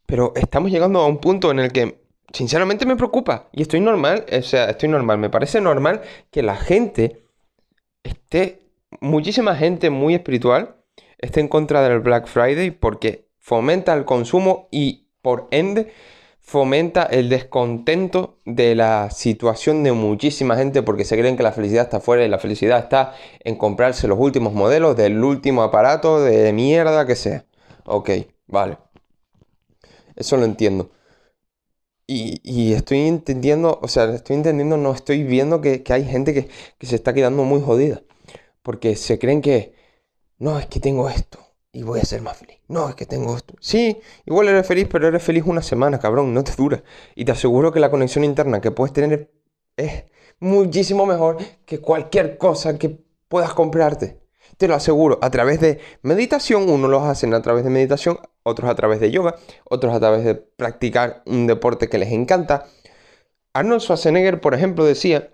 Pero 0.06 0.32
estamos 0.34 0.70
llegando 0.70 1.00
a 1.00 1.06
un 1.06 1.18
punto 1.18 1.50
en 1.50 1.58
el 1.58 1.72
que 1.72 2.02
sinceramente 2.32 2.86
me 2.86 2.96
preocupa. 2.96 3.48
Y 3.52 3.62
estoy 3.62 3.80
normal, 3.80 4.24
o 4.30 4.42
sea, 4.42 4.70
estoy 4.70 4.88
normal. 4.88 5.18
Me 5.18 5.30
parece 5.30 5.60
normal 5.60 6.00
que 6.30 6.42
la 6.42 6.56
gente 6.56 7.26
esté, 8.02 8.60
muchísima 9.00 9.56
gente 9.56 9.90
muy 9.90 10.14
espiritual, 10.14 10.76
esté 11.18 11.40
en 11.40 11.48
contra 11.48 11.86
del 11.86 12.00
Black 12.00 12.26
Friday 12.26 12.70
porque 12.70 13.28
fomenta 13.42 13.92
el 13.92 14.04
consumo 14.04 14.68
y 14.70 15.08
por 15.20 15.48
ende 15.50 15.92
fomenta 16.40 17.02
el 17.04 17.28
descontento 17.28 18.38
de 18.44 18.74
la 18.74 19.10
situación 19.10 19.82
de 19.82 19.92
muchísima 19.92 20.56
gente 20.56 20.82
porque 20.82 21.04
se 21.04 21.18
creen 21.18 21.36
que 21.36 21.42
la 21.42 21.52
felicidad 21.52 21.84
está 21.84 22.00
fuera 22.00 22.24
y 22.24 22.28
la 22.28 22.38
felicidad 22.38 22.78
está 22.78 23.14
en 23.40 23.56
comprarse 23.56 24.08
los 24.08 24.18
últimos 24.18 24.52
modelos 24.54 24.96
del 24.96 25.22
último 25.22 25.62
aparato 25.62 26.22
de 26.22 26.52
mierda 26.52 27.06
que 27.06 27.16
sea. 27.16 27.44
Ok, 27.84 28.10
vale. 28.46 28.78
Eso 30.16 30.36
lo 30.36 30.44
entiendo. 30.44 30.90
Y, 32.06 32.74
estoy 32.74 33.08
entendiendo, 33.08 33.78
o 33.80 33.88
sea, 33.88 34.04
estoy 34.12 34.36
entendiendo, 34.36 34.76
no 34.76 34.92
estoy 34.92 35.22
viendo 35.24 35.62
que, 35.62 35.82
hay 35.88 36.04
gente 36.04 36.34
que, 36.34 36.48
que, 36.78 36.86
se 36.86 36.96
está 36.96 37.14
quedando 37.14 37.44
muy 37.44 37.62
jodida. 37.62 38.02
Porque 38.62 38.96
se 38.96 39.18
creen 39.18 39.40
que, 39.40 39.74
no, 40.38 40.58
es 40.58 40.66
que 40.66 40.80
tengo 40.80 41.08
esto 41.08 41.41
y 41.72 41.82
voy 41.82 42.00
a 42.00 42.04
ser 42.04 42.20
más 42.20 42.36
feliz. 42.36 42.58
No, 42.68 42.88
es 42.88 42.94
que 42.94 43.06
tengo 43.06 43.36
esto. 43.36 43.54
Sí, 43.60 43.98
igual 44.26 44.48
eres 44.48 44.66
feliz, 44.66 44.86
pero 44.90 45.08
eres 45.08 45.22
feliz 45.22 45.44
una 45.46 45.62
semana, 45.62 45.98
cabrón, 45.98 46.34
no 46.34 46.44
te 46.44 46.52
dura. 46.54 46.82
Y 47.14 47.24
te 47.24 47.32
aseguro 47.32 47.72
que 47.72 47.80
la 47.80 47.90
conexión 47.90 48.24
interna 48.24 48.60
que 48.60 48.70
puedes 48.70 48.92
tener 48.92 49.30
es 49.76 50.04
muchísimo 50.38 51.06
mejor 51.06 51.38
que 51.64 51.80
cualquier 51.80 52.36
cosa 52.36 52.78
que 52.78 52.98
puedas 53.28 53.54
comprarte. 53.54 54.20
Te 54.58 54.68
lo 54.68 54.74
aseguro, 54.74 55.18
a 55.22 55.30
través 55.30 55.60
de 55.60 55.80
meditación, 56.02 56.68
uno 56.68 56.88
lo 56.88 57.04
hacen 57.04 57.32
a 57.32 57.40
través 57.40 57.64
de 57.64 57.70
meditación, 57.70 58.18
otros 58.42 58.70
a 58.70 58.74
través 58.74 59.00
de 59.00 59.10
yoga, 59.10 59.36
otros 59.64 59.94
a 59.94 60.00
través 60.00 60.24
de 60.24 60.34
practicar 60.34 61.22
un 61.26 61.46
deporte 61.46 61.88
que 61.88 61.98
les 61.98 62.12
encanta. 62.12 62.66
Arnold 63.54 63.80
Schwarzenegger, 63.80 64.40
por 64.40 64.54
ejemplo, 64.54 64.84
decía 64.84 65.30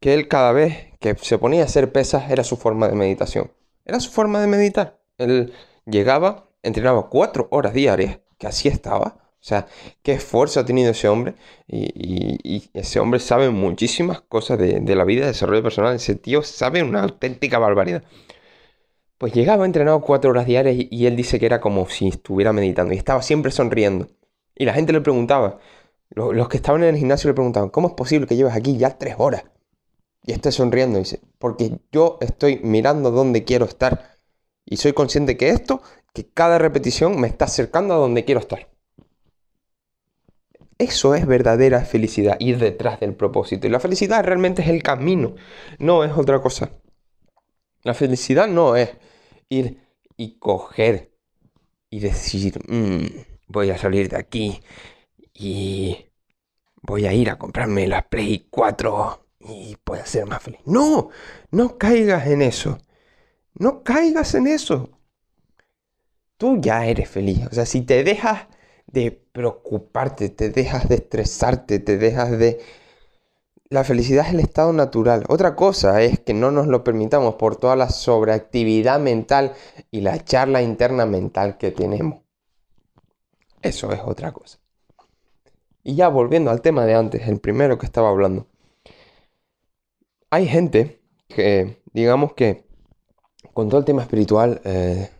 que 0.00 0.14
él 0.14 0.26
cada 0.26 0.52
vez 0.52 0.92
que 1.00 1.14
se 1.20 1.38
ponía 1.38 1.62
a 1.62 1.66
hacer 1.66 1.92
pesas 1.92 2.30
era 2.30 2.44
su 2.44 2.56
forma 2.56 2.88
de 2.88 2.94
meditación. 2.94 3.52
Era 3.84 4.00
su 4.00 4.10
forma 4.10 4.40
de 4.40 4.46
meditar. 4.46 5.00
Él 5.18 5.52
llegaba, 5.86 6.48
entrenaba 6.62 7.08
cuatro 7.08 7.48
horas 7.50 7.74
diarias, 7.74 8.20
que 8.38 8.46
así 8.46 8.68
estaba. 8.68 9.22
O 9.42 9.44
sea, 9.44 9.66
qué 10.02 10.12
esfuerzo 10.12 10.60
ha 10.60 10.64
tenido 10.64 10.92
ese 10.92 11.08
hombre. 11.08 11.34
Y, 11.66 12.70
ese 12.74 13.00
hombre 13.00 13.18
sabe 13.18 13.50
muchísimas 13.50 14.20
cosas 14.20 14.58
de, 14.58 14.94
la 14.94 15.04
vida, 15.04 15.22
de 15.22 15.28
desarrollo 15.28 15.62
personal. 15.64 15.96
Ese 15.96 16.14
tío 16.14 16.42
sabe 16.42 16.82
una 16.82 17.02
auténtica 17.02 17.58
barbaridad. 17.58 18.04
Pues 19.18 19.32
llegaba 19.32 19.66
entrenado 19.66 20.00
cuatro 20.00 20.30
horas 20.30 20.46
diarias 20.46 20.76
y, 20.90 21.06
él 21.06 21.16
dice 21.16 21.40
que 21.40 21.46
era 21.46 21.60
como 21.60 21.88
si 21.88 22.08
estuviera 22.08 22.52
meditando 22.52 22.94
y 22.94 22.98
estaba 22.98 23.22
siempre 23.22 23.50
sonriendo. 23.50 24.08
Y 24.54 24.64
la 24.64 24.74
gente 24.74 24.92
le 24.92 25.00
preguntaba, 25.00 25.58
los, 26.10 26.48
que 26.48 26.56
estaban 26.56 26.82
en 26.84 26.90
el 26.90 26.96
gimnasio 26.96 27.28
le 27.28 27.34
preguntaban, 27.34 27.70
¿cómo 27.70 27.88
es 27.88 27.94
posible 27.94 28.26
que 28.28 28.36
lleves 28.36 28.54
aquí 28.54 28.76
ya 28.76 28.96
tres 28.98 29.16
horas? 29.18 29.44
Y 30.24 30.32
estés 30.32 30.54
sonriendo, 30.54 30.98
dice, 30.98 31.20
porque 31.38 31.78
yo 31.90 32.18
estoy 32.20 32.60
mirando 32.62 33.10
dónde 33.10 33.42
quiero 33.42 33.64
estar. 33.64 34.11
Y 34.64 34.76
soy 34.76 34.92
consciente 34.92 35.36
que 35.36 35.50
esto, 35.50 35.82
que 36.12 36.28
cada 36.28 36.58
repetición 36.58 37.20
me 37.20 37.28
está 37.28 37.46
acercando 37.46 37.94
a 37.94 37.98
donde 37.98 38.24
quiero 38.24 38.40
estar. 38.40 38.68
Eso 40.78 41.14
es 41.14 41.26
verdadera 41.26 41.84
felicidad, 41.84 42.36
ir 42.40 42.58
detrás 42.58 42.98
del 43.00 43.14
propósito. 43.14 43.66
Y 43.66 43.70
la 43.70 43.80
felicidad 43.80 44.24
realmente 44.24 44.62
es 44.62 44.68
el 44.68 44.82
camino, 44.82 45.34
no 45.78 46.04
es 46.04 46.12
otra 46.16 46.40
cosa. 46.40 46.70
La 47.84 47.94
felicidad 47.94 48.48
no 48.48 48.76
es 48.76 48.90
ir 49.48 49.80
y 50.16 50.38
coger 50.38 51.12
y 51.90 52.00
decir, 52.00 52.58
mm, 52.68 53.06
voy 53.48 53.70
a 53.70 53.78
salir 53.78 54.08
de 54.08 54.16
aquí 54.16 54.60
y 55.34 56.06
voy 56.82 57.06
a 57.06 57.12
ir 57.12 57.30
a 57.30 57.38
comprarme 57.38 57.86
la 57.86 58.08
Play 58.08 58.46
4 58.50 59.26
y 59.40 59.76
puedo 59.84 60.04
ser 60.06 60.26
más 60.26 60.42
feliz. 60.42 60.60
No, 60.64 61.10
no 61.50 61.78
caigas 61.78 62.26
en 62.26 62.42
eso. 62.42 62.78
No 63.54 63.82
caigas 63.82 64.34
en 64.34 64.46
eso. 64.46 64.90
Tú 66.36 66.60
ya 66.60 66.86
eres 66.86 67.08
feliz. 67.08 67.46
O 67.50 67.54
sea, 67.54 67.66
si 67.66 67.82
te 67.82 68.04
dejas 68.04 68.46
de 68.86 69.12
preocuparte, 69.12 70.28
te 70.28 70.50
dejas 70.50 70.88
de 70.88 70.96
estresarte, 70.96 71.78
te 71.78 71.98
dejas 71.98 72.38
de 72.38 72.60
la 73.72 73.84
felicidad 73.84 74.26
es 74.26 74.34
el 74.34 74.40
estado 74.40 74.72
natural. 74.74 75.24
Otra 75.28 75.56
cosa 75.56 76.02
es 76.02 76.20
que 76.20 76.34
no 76.34 76.50
nos 76.50 76.66
lo 76.66 76.84
permitamos 76.84 77.36
por 77.36 77.56
toda 77.56 77.74
la 77.74 77.88
sobreactividad 77.88 79.00
mental 79.00 79.54
y 79.90 80.02
la 80.02 80.22
charla 80.22 80.60
interna 80.60 81.06
mental 81.06 81.56
que 81.56 81.70
tenemos. 81.70 82.20
Eso 83.62 83.90
es 83.92 84.00
otra 84.04 84.32
cosa. 84.32 84.58
Y 85.82 85.94
ya 85.94 86.08
volviendo 86.08 86.50
al 86.50 86.60
tema 86.60 86.84
de 86.84 86.94
antes, 86.94 87.26
el 87.26 87.40
primero 87.40 87.78
que 87.78 87.86
estaba 87.86 88.10
hablando. 88.10 88.46
Hay 90.28 90.46
gente 90.46 91.00
que, 91.28 91.82
digamos 91.94 92.34
que, 92.34 92.66
con 93.52 93.68
todo 93.68 93.80
el 93.80 93.84
tema 93.84 94.02
espiritual, 94.02 94.60
eh, 94.64 95.10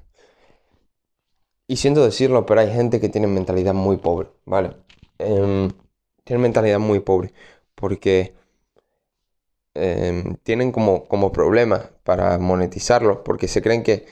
y 1.66 1.76
siento 1.76 2.04
decirlo, 2.04 2.44
pero 2.46 2.60
hay 2.60 2.70
gente 2.72 3.00
que 3.00 3.08
tiene 3.08 3.26
mentalidad 3.26 3.74
muy 3.74 3.96
pobre, 3.96 4.28
¿vale? 4.44 4.76
Eh, 5.18 5.68
tiene 6.24 6.42
mentalidad 6.42 6.78
muy 6.78 7.00
pobre, 7.00 7.32
porque 7.74 8.34
Em, 9.74 10.36
tienen 10.42 10.70
como, 10.70 11.06
como 11.08 11.32
problema 11.32 11.90
para 12.04 12.38
monetizarlo 12.38 13.24
porque 13.24 13.48
se 13.48 13.62
creen 13.62 13.82
que, 13.82 14.06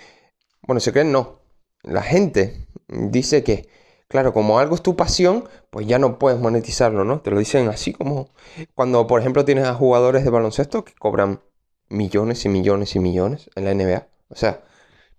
bueno, 0.62 0.80
se 0.80 0.92
creen 0.92 1.12
no. 1.12 1.40
La 1.82 2.02
gente 2.02 2.66
dice 2.88 3.44
que, 3.44 3.68
claro, 4.08 4.32
como 4.32 4.58
algo 4.58 4.74
es 4.74 4.82
tu 4.82 4.96
pasión, 4.96 5.48
pues 5.70 5.86
ya 5.86 5.98
no 5.98 6.18
puedes 6.18 6.40
monetizarlo, 6.40 7.04
¿no? 7.04 7.20
Te 7.20 7.30
lo 7.30 7.38
dicen 7.38 7.68
así 7.68 7.92
como 7.92 8.30
cuando, 8.74 9.06
por 9.06 9.20
ejemplo, 9.20 9.44
tienes 9.44 9.66
a 9.66 9.74
jugadores 9.74 10.24
de 10.24 10.30
baloncesto 10.30 10.84
que 10.84 10.94
cobran 10.94 11.40
millones 11.90 12.44
y 12.46 12.48
millones 12.48 12.96
y 12.96 13.00
millones 13.00 13.50
en 13.54 13.64
la 13.64 13.74
NBA. 13.74 14.08
O 14.28 14.34
sea, 14.36 14.62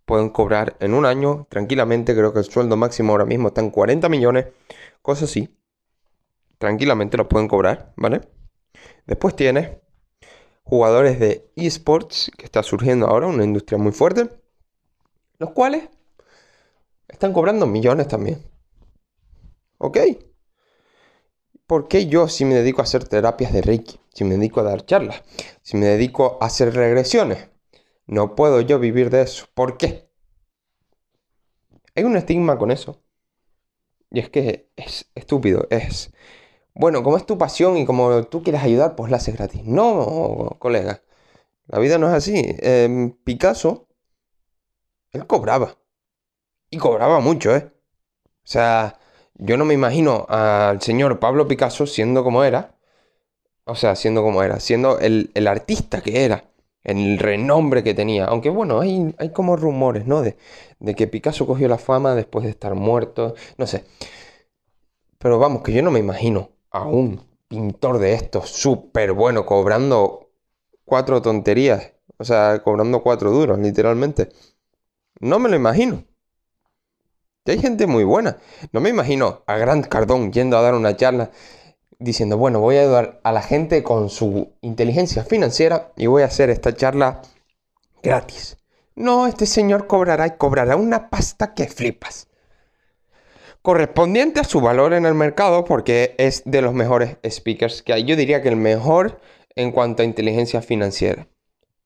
pueden 0.06 0.30
cobrar 0.30 0.76
en 0.80 0.94
un 0.94 1.06
año 1.06 1.48
tranquilamente, 1.50 2.16
creo 2.16 2.34
que 2.34 2.40
el 2.40 2.46
sueldo 2.46 2.76
máximo 2.78 3.12
ahora 3.12 3.26
mismo 3.26 3.50
está 3.50 3.62
en 3.62 3.70
40 3.70 4.10
millones, 4.10 4.48
cosas 5.02 5.30
así. 5.30 5.56
Tranquilamente 6.58 7.18
lo 7.18 7.30
pueden 7.30 7.48
cobrar, 7.48 7.94
¿vale? 7.96 8.22
Después 9.06 9.36
tienes 9.36 9.78
jugadores 10.64 11.20
de 11.20 11.52
esports, 11.56 12.32
que 12.38 12.46
está 12.46 12.64
surgiendo 12.64 13.08
ahora, 13.08 13.28
una 13.28 13.44
industria 13.44 13.78
muy 13.78 13.92
fuerte, 13.92 14.30
los 15.38 15.52
cuales 15.52 15.90
están 17.08 17.34
cobrando 17.34 17.68
millones 17.68 18.08
también. 18.08 18.42
¿Ok? 19.78 19.98
¿Por 21.72 21.88
qué 21.88 22.08
yo 22.08 22.28
si 22.28 22.44
me 22.44 22.56
dedico 22.56 22.82
a 22.82 22.84
hacer 22.84 23.08
terapias 23.08 23.54
de 23.54 23.62
Reiki, 23.62 23.98
si 24.14 24.26
me 24.26 24.36
dedico 24.36 24.60
a 24.60 24.64
dar 24.64 24.86
charlas, 24.86 25.24
si 25.62 25.78
me 25.78 25.86
dedico 25.86 26.38
a 26.42 26.48
hacer 26.48 26.74
regresiones, 26.76 27.50
no 28.08 28.36
puedo 28.36 28.60
yo 28.60 28.78
vivir 28.78 29.10
de 29.10 29.22
eso? 29.22 29.46
¿Por 29.54 29.78
qué? 29.78 30.12
Hay 31.96 32.04
un 32.04 32.18
estigma 32.18 32.58
con 32.58 32.72
eso. 32.72 33.02
Y 34.10 34.20
es 34.20 34.30
que 34.30 34.70
es 34.76 35.10
estúpido, 35.16 35.66
es 35.70 36.12
bueno, 36.74 37.04
como 37.04 37.16
es 37.16 37.26
tu 37.26 37.38
pasión 37.38 37.78
y 37.78 37.86
como 37.86 38.22
tú 38.26 38.44
quieres 38.44 38.64
ayudar, 38.64 38.98
pues 38.98 39.10
la 39.10 39.16
haces 39.16 39.38
gratis. 39.38 39.64
No, 39.64 40.58
colega. 40.60 41.02
La 41.68 41.80
vida 41.80 41.98
no 41.98 42.10
es 42.10 42.14
así. 42.16 42.54
Picasso, 43.24 43.88
él 45.12 45.26
cobraba. 45.26 45.78
Y 46.70 46.80
cobraba 46.80 47.22
mucho, 47.22 47.56
¿eh? 47.56 47.72
O 48.44 48.48
sea, 48.48 49.00
yo 49.42 49.58
no 49.58 49.66
me 49.66 49.74
imagino 49.74 50.28
al 50.30 50.82
señor 50.82 51.20
Pablo 51.20 51.48
Picasso 51.48 51.88
siendo 51.88 52.24
como 52.24 52.44
era. 52.44 52.76
O 53.66 53.76
sea, 53.76 53.96
siendo 53.96 54.22
como 54.22 54.44
era, 54.44 54.60
siendo 54.60 55.00
el, 55.00 55.32
artista 55.48 56.02
que 56.02 56.26
era, 56.26 56.46
el 56.84 57.18
renombre 57.18 57.84
que 57.84 57.96
tenía. 57.96 58.26
Aunque 58.26 58.50
bueno, 58.50 58.80
hay, 58.82 59.16
hay 59.18 59.32
como 59.32 59.56
rumores, 59.56 60.06
¿no? 60.06 60.22
De, 60.22 60.38
de 60.80 60.96
que 60.96 61.08
Picasso 61.08 61.48
cogió 61.48 61.68
la 61.68 61.80
fama 61.80 62.14
después 62.16 62.46
de 62.46 62.52
estar 62.52 62.76
muerto. 62.76 63.34
No 63.58 63.66
sé. 63.66 63.86
Pero 65.18 65.40
vamos, 65.40 65.64
que 65.64 65.74
yo 65.74 65.82
no 65.82 65.92
me 65.92 66.00
imagino 66.00 66.52
a 66.70 66.86
un 66.86 67.22
pintor 67.48 68.00
de 68.00 68.14
estos 68.14 68.50
súper 68.50 69.14
bueno 69.14 69.46
cobrando 69.46 70.30
cuatro 70.86 71.22
tonterías. 71.22 71.94
O 72.18 72.24
sea, 72.24 72.62
cobrando 72.64 73.02
cuatro 73.02 73.32
duros, 73.32 73.58
literalmente. 73.60 74.30
No 75.20 75.40
me 75.40 75.50
lo 75.50 75.56
imagino. 75.56 76.04
Y 77.46 77.52
hay 77.52 77.60
gente 77.60 77.88
muy 77.88 78.04
buena. 78.04 78.38
No 78.72 78.82
me 78.82 78.90
imagino 78.90 79.44
a 79.48 79.58
Grant 79.58 79.88
Cardón 79.88 80.32
yendo 80.32 80.58
a 80.58 80.62
dar 80.62 80.76
una 80.76 80.96
charla 80.96 81.32
diciendo, 81.98 82.38
bueno, 82.38 82.60
voy 82.60 82.78
a 82.78 82.82
ayudar 82.82 83.20
a 83.24 83.32
la 83.32 83.42
gente 83.42 83.82
con 83.84 84.10
su 84.10 84.54
inteligencia 84.62 85.24
financiera 85.24 85.92
y 85.98 86.06
voy 86.06 86.22
a 86.22 86.28
hacer 86.28 86.50
esta 86.50 86.76
charla 86.76 87.22
gratis. 88.04 88.58
No, 88.96 89.26
este 89.26 89.46
señor 89.46 89.88
cobrará 89.88 90.28
y 90.28 90.38
cobrará 90.38 90.76
una 90.76 91.10
pasta 91.10 91.54
que 91.56 91.68
flipas. 91.68 92.28
Correspondiente 93.64 94.40
a 94.40 94.44
su 94.44 94.62
valor 94.62 94.94
en 94.94 95.06
el 95.06 95.16
mercado 95.16 95.66
porque 95.66 96.16
es 96.18 96.44
de 96.46 96.62
los 96.62 96.74
mejores 96.74 97.18
speakers 97.28 97.82
que 97.82 97.94
hay. 97.94 98.04
Yo 98.04 98.16
diría 98.16 98.42
que 98.42 98.50
el 98.50 98.56
mejor 98.56 99.20
en 99.56 99.72
cuanto 99.72 100.04
a 100.04 100.06
inteligencia 100.06 100.62
financiera. 100.62 101.28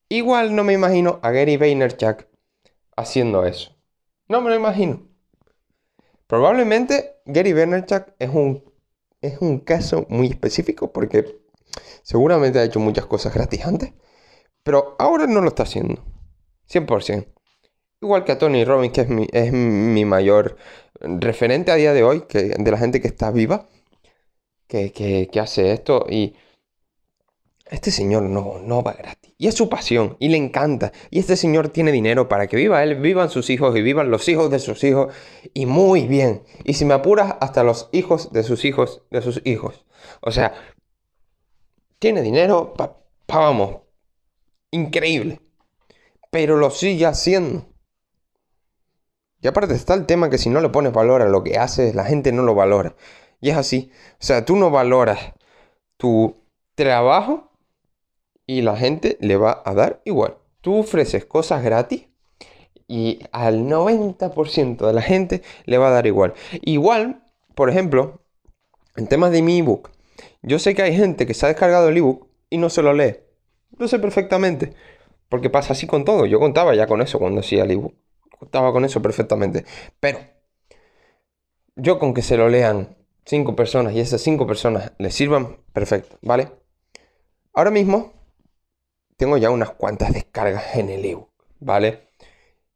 Igual 0.10 0.56
no 0.56 0.64
me 0.64 0.74
imagino 0.74 1.20
a 1.22 1.32
Gary 1.32 1.58
Vaynerchuk 1.58 2.26
haciendo 2.96 3.46
eso. 3.46 3.72
No 4.28 4.42
me 4.42 4.50
lo 4.50 4.56
imagino. 4.56 5.15
Probablemente 6.28 7.22
Gary 7.26 7.54
Vaynerchuk 7.54 8.14
es 8.20 8.30
un, 8.30 8.64
es 9.22 9.40
un 9.42 9.60
caso 9.60 10.06
muy 10.10 10.28
específico 10.28 10.92
porque 10.92 11.40
seguramente 12.04 12.60
ha 12.60 12.64
hecho 12.64 12.80
muchas 12.80 13.06
cosas 13.06 13.34
gratis 13.34 13.66
antes, 13.66 13.94
pero 14.64 14.96
ahora 15.00 15.28
no 15.28 15.42
lo 15.42 15.50
está 15.50 15.64
haciendo. 15.64 16.04
100%. 16.70 17.28
Igual 18.02 18.24
que 18.26 18.32
a 18.34 18.38
Tony 18.38 18.66
Robbins, 18.66 18.94
que 18.94 19.02
es 19.02 19.10
mi, 19.10 19.28
es 19.32 19.52
mi 19.52 20.06
mayor 20.06 20.58
referente 21.00 21.72
a 21.72 21.76
día 21.76 21.94
de 21.94 22.04
hoy, 22.04 22.22
que, 22.28 22.56
de 22.58 22.72
la 22.72 22.78
gente 22.78 23.02
que 23.02 23.08
está 23.08 23.32
viva, 23.32 23.70
que, 24.68 24.92
que 24.92 25.40
hace 25.40 25.72
esto 25.72 26.06
y 26.10 26.36
este 27.66 27.92
señor 27.92 28.24
no, 28.24 28.60
no 28.60 28.84
va 28.84 28.94
gratis. 28.94 29.25
Y 29.38 29.48
es 29.48 29.56
su 29.56 29.70
pasión. 29.70 30.16
Y 30.20 30.30
le 30.30 30.38
encanta. 30.38 30.92
Y 31.10 31.20
este 31.20 31.36
señor 31.36 31.70
tiene 31.70 31.92
dinero 31.92 32.30
para 32.30 32.48
que 32.48 32.56
viva 32.56 32.84
él, 32.84 32.96
vivan 32.96 33.30
sus 33.30 33.50
hijos 33.50 33.76
y 33.76 33.82
vivan 33.82 34.10
los 34.10 34.28
hijos 34.30 34.50
de 34.50 34.60
sus 34.60 34.84
hijos. 34.84 35.14
Y 35.54 35.66
muy 35.66 36.08
bien. 36.08 36.44
Y 36.64 36.74
si 36.74 36.86
me 36.86 36.94
apuras, 36.94 37.36
hasta 37.42 37.64
los 37.64 37.90
hijos 37.92 38.32
de 38.32 38.44
sus 38.44 38.64
hijos 38.66 39.04
de 39.12 39.22
sus 39.22 39.42
hijos. 39.46 39.86
O 40.22 40.32
sea, 40.32 40.54
tiene 42.00 42.22
dinero, 42.22 42.74
pa, 42.74 42.98
vamos. 43.28 43.82
Increíble. 44.72 45.42
Pero 46.32 46.58
lo 46.58 46.70
sigue 46.70 47.06
haciendo. 47.06 47.66
Y 49.42 49.48
aparte 49.48 49.76
está 49.76 49.94
el 49.94 50.06
tema 50.06 50.30
que 50.30 50.38
si 50.38 50.50
no 50.50 50.62
le 50.62 50.70
pones 50.70 50.94
valor 50.94 51.22
a 51.22 51.30
lo 51.30 51.44
que 51.44 51.58
haces, 51.58 51.94
la 51.94 52.06
gente 52.06 52.32
no 52.32 52.42
lo 52.44 52.56
valora. 52.56 52.96
Y 53.42 53.50
es 53.50 53.58
así. 53.58 53.92
O 54.14 54.24
sea, 54.24 54.46
tú 54.46 54.56
no 54.56 54.72
valoras 54.72 55.20
tu 55.98 56.38
trabajo 56.74 57.52
y 58.48 58.62
la 58.62 58.76
gente 58.78 59.18
le 59.22 59.38
va 59.38 59.62
a 59.66 59.74
dar 59.74 60.02
igual. 60.06 60.38
Tú 60.62 60.78
ofreces 60.78 61.26
cosas 61.26 61.64
gratis 61.64 62.08
y 62.88 63.20
al 63.32 63.68
90% 63.68 64.86
de 64.86 64.94
la 64.94 65.02
gente 65.02 65.42
le 65.66 65.78
va 65.78 65.88
a 65.88 65.92
dar 65.92 66.08
igual. 66.08 66.34
Igual, 66.62 67.24
por 67.56 67.70
ejemplo, 67.70 68.22
en 68.96 69.08
temas 69.08 69.32
de 69.32 69.42
mi 69.42 69.60
ebook, 69.60 69.92
yo 70.42 70.60
sé 70.60 70.76
que 70.76 70.84
hay 70.84 70.96
gente 70.96 71.26
que 71.26 71.34
se 71.34 71.46
ha 71.46 71.50
descargado 71.50 71.90
el 71.90 71.98
ebook 71.98 72.28
y 72.50 72.58
no 72.58 72.70
se 72.70 72.82
lo 72.82 72.94
lee. 72.94 73.18
Lo 73.78 73.88
sé 73.88 74.00
perfectamente, 74.00 74.74
porque 75.30 75.50
pasa 75.50 75.74
así 75.74 75.88
con 75.88 76.06
todo. 76.06 76.26
Yo 76.26 76.40
contaba 76.40 76.76
ya 76.76 76.88
con 76.88 77.02
eso 77.02 77.20
cuando 77.20 77.42
hacía 77.42 77.64
el 77.64 77.72
ebook. 77.72 77.94
Contaba 78.40 78.72
con 78.72 78.86
eso 78.86 79.02
perfectamente. 79.02 79.66
Pero 80.00 80.20
yo 81.76 82.00
con 82.00 82.14
que 82.14 82.22
se 82.22 82.38
lo 82.38 82.48
lean 82.50 82.96
cinco 83.26 83.56
personas 83.56 83.94
y 83.94 84.00
esas 84.00 84.22
cinco 84.22 84.48
personas 84.48 84.94
les 84.98 85.14
sirvan, 85.14 85.58
perfecto, 85.74 86.18
¿vale? 86.22 86.52
Ahora 87.54 87.72
mismo 87.72 88.14
tengo 89.18 89.38
ya 89.38 89.50
unas 89.50 89.72
cuantas 89.72 90.14
descargas 90.14 90.76
en 90.76 90.90
el 90.90 91.06
ebook, 91.06 91.30
¿vale? 91.60 92.10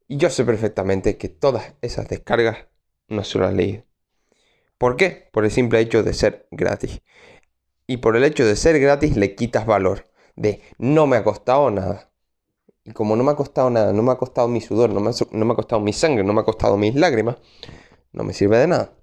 Y 0.08 0.18
yo 0.18 0.30
sé 0.30 0.46
perfectamente 0.46 1.18
que 1.18 1.30
todas 1.30 1.74
esas 1.82 2.08
descargas 2.08 2.68
no 3.08 3.24
se 3.24 3.40
las 3.40 3.54
leído. 3.54 3.84
¿Por 4.78 4.96
qué? 4.96 5.30
Por 5.32 5.46
el 5.46 5.52
simple 5.52 5.80
hecho 5.80 6.04
de 6.04 6.14
ser 6.14 6.48
gratis. 6.52 7.02
Y 7.86 7.98
por 7.98 8.16
el 8.16 8.24
hecho 8.24 8.46
de 8.46 8.56
ser 8.56 8.80
gratis 8.80 9.18
le 9.18 9.36
quitas 9.36 9.66
valor. 9.66 10.06
De 10.36 10.62
no 10.78 11.06
me 11.06 11.18
ha 11.18 11.24
costado 11.24 11.70
nada. 11.70 12.12
Y 12.86 12.92
como 12.92 13.16
no 13.16 13.24
me 13.24 13.32
ha 13.32 13.36
costado 13.36 13.70
nada, 13.70 13.92
no 13.92 14.02
me 14.02 14.12
ha 14.12 14.16
costado 14.16 14.48
mi 14.48 14.62
sudor, 14.62 14.90
no 14.90 15.02
me 15.02 15.12
no 15.32 15.46
me 15.46 15.54
ha 15.54 15.56
costado 15.56 15.82
mi 15.82 15.94
sangre, 15.94 16.24
no 16.24 16.34
me 16.34 16.42
ha 16.42 16.46
costado 16.46 16.78
mis 16.78 16.96
lágrimas, 16.96 17.38
no 18.14 18.24
me 18.24 18.34
sirve 18.34 18.58
de 18.58 18.68
nada. 18.68 18.94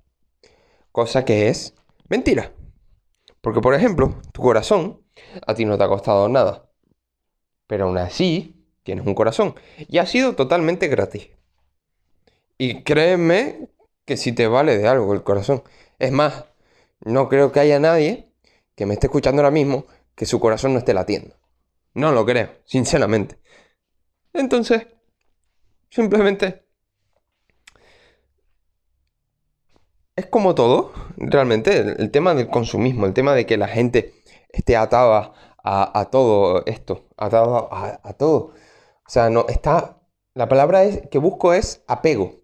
Cosa 0.92 1.24
que 1.24 1.48
es 1.48 1.74
mentira. 2.08 2.52
Porque, 3.42 3.60
por 3.60 3.74
ejemplo, 3.74 4.14
tu 4.32 4.42
corazón 4.42 5.04
a 5.46 5.54
ti 5.54 5.66
no 5.66 5.76
te 5.78 5.84
ha 5.84 5.88
costado 5.88 6.28
nada 6.28 6.65
pero 7.66 7.86
aún 7.86 7.98
así 7.98 8.64
tienes 8.82 9.06
un 9.06 9.14
corazón. 9.14 9.54
Y 9.88 9.98
ha 9.98 10.06
sido 10.06 10.34
totalmente 10.34 10.88
gratis. 10.88 11.28
Y 12.58 12.82
créeme 12.82 13.68
que 14.04 14.16
si 14.16 14.32
te 14.32 14.46
vale 14.46 14.78
de 14.78 14.88
algo 14.88 15.12
el 15.12 15.22
corazón. 15.22 15.62
Es 15.98 16.12
más, 16.12 16.44
no 17.00 17.28
creo 17.28 17.52
que 17.52 17.60
haya 17.60 17.78
nadie 17.78 18.32
que 18.74 18.86
me 18.86 18.94
esté 18.94 19.08
escuchando 19.08 19.42
ahora 19.42 19.50
mismo 19.50 19.86
que 20.14 20.26
su 20.26 20.40
corazón 20.40 20.72
no 20.72 20.78
esté 20.78 20.94
latiendo. 20.94 21.36
No 21.94 22.12
lo 22.12 22.24
creo, 22.24 22.50
sinceramente. 22.64 23.38
Entonces, 24.32 24.86
simplemente... 25.90 26.64
Es 30.14 30.26
como 30.26 30.54
todo, 30.54 30.94
realmente, 31.18 31.78
el, 31.78 32.10
tema 32.10 32.34
del 32.34 32.48
consumismo, 32.48 33.04
el 33.04 33.12
tema 33.12 33.34
de 33.34 33.44
que 33.44 33.58
la 33.58 33.68
gente 33.68 34.14
esté 34.48 34.74
atada 34.74 35.34
a, 35.66 36.08
todo 36.10 36.64
esto, 36.66 37.06
a, 37.16 37.26
a, 38.02 38.12
todo. 38.14 38.52
O 39.06 39.08
sea, 39.10 39.30
no, 39.30 39.46
está, 39.48 39.98
la 40.34 40.48
palabra 40.48 40.84
es, 40.84 41.08
que 41.08 41.18
busco 41.18 41.52
es 41.52 41.82
apego. 41.88 42.36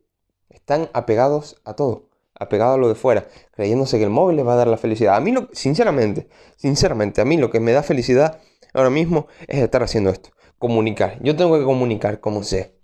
Están 0.49 0.91
apegados 0.93 1.61
a 1.65 1.75
todo, 1.75 2.09
apegados 2.35 2.75
a 2.75 2.79
lo 2.79 2.89
de 2.89 2.95
fuera, 2.97 3.29
creyéndose 3.53 3.99
que 3.99 4.05
el 4.05 4.11
móvil 4.11 4.37
les 4.37 4.47
va 4.47 4.55
a 4.55 4.57
dar 4.57 4.69
la 4.69 4.77
felicidad. 4.77 5.17
A 5.17 5.21
mí, 5.21 5.31
lo, 5.31 5.49
sinceramente, 5.53 6.29
sinceramente, 6.57 7.21
a 7.21 7.25
mí 7.25 7.37
lo 7.37 7.51
que 7.51 7.61
me 7.61 7.73
da 7.73 7.83
felicidad 7.83 8.41
ahora 8.75 8.91
mismo 8.91 9.29
es 9.47 9.59
estar 9.63 9.83
haciendo 9.83 10.11
esto, 10.11 10.31
comunicar. 10.59 11.19
Yo 11.23 11.37
tengo 11.37 11.59
que 11.59 11.65
comunicar 11.65 12.21
como 12.21 12.43
sé, 12.43 12.77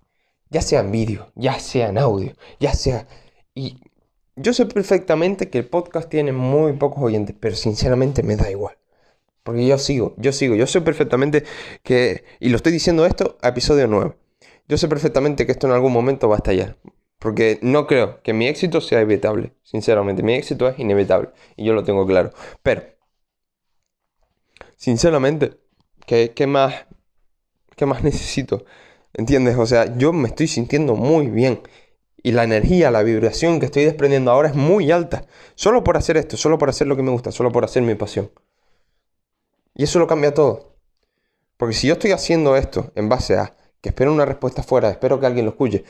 ya 0.50 0.62
sea 0.62 0.80
en 0.80 0.92
vídeo, 0.92 1.32
ya 1.34 1.58
sea 1.58 1.88
en 1.88 1.98
audio, 1.98 2.32
ya 2.60 2.72
sea... 2.74 3.08
Y 3.54 3.80
yo 4.36 4.52
sé 4.54 4.66
perfectamente 4.66 5.50
que 5.50 5.58
el 5.58 5.68
podcast 5.68 6.08
tiene 6.08 6.30
muy 6.30 6.74
pocos 6.74 7.02
oyentes, 7.02 7.34
pero 7.38 7.56
sinceramente 7.56 8.22
me 8.22 8.36
da 8.36 8.50
igual. 8.50 8.77
Porque 9.48 9.66
yo 9.66 9.78
sigo, 9.78 10.14
yo 10.18 10.30
sigo, 10.30 10.56
yo 10.56 10.66
sé 10.66 10.82
perfectamente 10.82 11.42
que, 11.82 12.22
y 12.38 12.50
lo 12.50 12.56
estoy 12.56 12.70
diciendo 12.70 13.06
esto 13.06 13.38
a 13.40 13.48
episodio 13.48 13.86
9, 13.86 14.14
yo 14.68 14.76
sé 14.76 14.88
perfectamente 14.88 15.46
que 15.46 15.52
esto 15.52 15.66
en 15.66 15.72
algún 15.72 15.90
momento 15.90 16.28
va 16.28 16.34
a 16.34 16.36
estallar. 16.36 16.76
Porque 17.18 17.58
no 17.62 17.86
creo 17.86 18.20
que 18.22 18.34
mi 18.34 18.46
éxito 18.46 18.82
sea 18.82 19.00
inevitable, 19.00 19.54
sinceramente, 19.62 20.22
mi 20.22 20.34
éxito 20.34 20.68
es 20.68 20.78
inevitable 20.78 21.30
y 21.56 21.64
yo 21.64 21.72
lo 21.72 21.82
tengo 21.82 22.06
claro. 22.06 22.30
Pero, 22.62 22.82
sinceramente, 24.76 25.58
¿qué, 26.06 26.32
qué 26.36 26.46
más, 26.46 26.84
qué 27.74 27.86
más 27.86 28.04
necesito? 28.04 28.66
¿Entiendes? 29.14 29.56
O 29.56 29.64
sea, 29.64 29.96
yo 29.96 30.12
me 30.12 30.28
estoy 30.28 30.46
sintiendo 30.46 30.94
muy 30.94 31.28
bien. 31.28 31.62
Y 32.22 32.32
la 32.32 32.44
energía, 32.44 32.90
la 32.90 33.02
vibración 33.02 33.60
que 33.60 33.64
estoy 33.66 33.84
desprendiendo 33.86 34.30
ahora 34.30 34.50
es 34.50 34.54
muy 34.54 34.90
alta. 34.90 35.24
Solo 35.54 35.84
por 35.84 35.96
hacer 35.96 36.18
esto, 36.18 36.36
solo 36.36 36.58
por 36.58 36.68
hacer 36.68 36.86
lo 36.86 36.96
que 36.96 37.02
me 37.02 37.12
gusta, 37.12 37.32
solo 37.32 37.50
por 37.50 37.64
hacer 37.64 37.82
mi 37.82 37.94
pasión. 37.94 38.30
Y 39.78 39.84
eso 39.84 40.00
lo 40.00 40.08
cambia 40.08 40.34
todo. 40.34 40.76
Porque 41.56 41.74
si 41.74 41.86
yo 41.86 41.94
estoy 41.94 42.10
haciendo 42.10 42.56
esto 42.56 42.92
en 42.96 43.08
base 43.08 43.36
a 43.36 43.56
que 43.80 43.90
espero 43.90 44.12
una 44.12 44.26
respuesta 44.26 44.62
fuera, 44.62 44.90
espero 44.90 45.20
que 45.20 45.26
alguien 45.26 45.46
lo 45.46 45.52
escuche, 45.52 45.84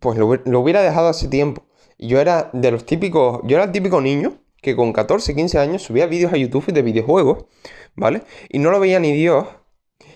pues 0.00 0.18
lo, 0.18 0.26
hubiera 0.58 0.82
dejado 0.82 1.08
hace 1.08 1.28
tiempo. 1.28 1.66
Y 1.98 2.08
yo 2.08 2.18
era 2.18 2.50
de 2.54 2.70
los 2.70 2.86
típicos, 2.86 3.40
yo 3.44 3.56
era 3.56 3.64
el 3.66 3.72
típico 3.72 4.00
niño 4.00 4.38
que 4.62 4.74
con 4.74 4.94
14, 4.94 5.34
15 5.34 5.58
años 5.58 5.82
subía 5.82 6.06
vídeos 6.06 6.32
a 6.32 6.38
YouTube 6.38 6.72
de 6.72 6.80
videojuegos, 6.80 7.44
¿vale? 7.94 8.22
Y 8.48 8.58
no 8.58 8.70
lo 8.70 8.80
veía 8.80 8.98
ni 8.98 9.12
Dios 9.12 9.46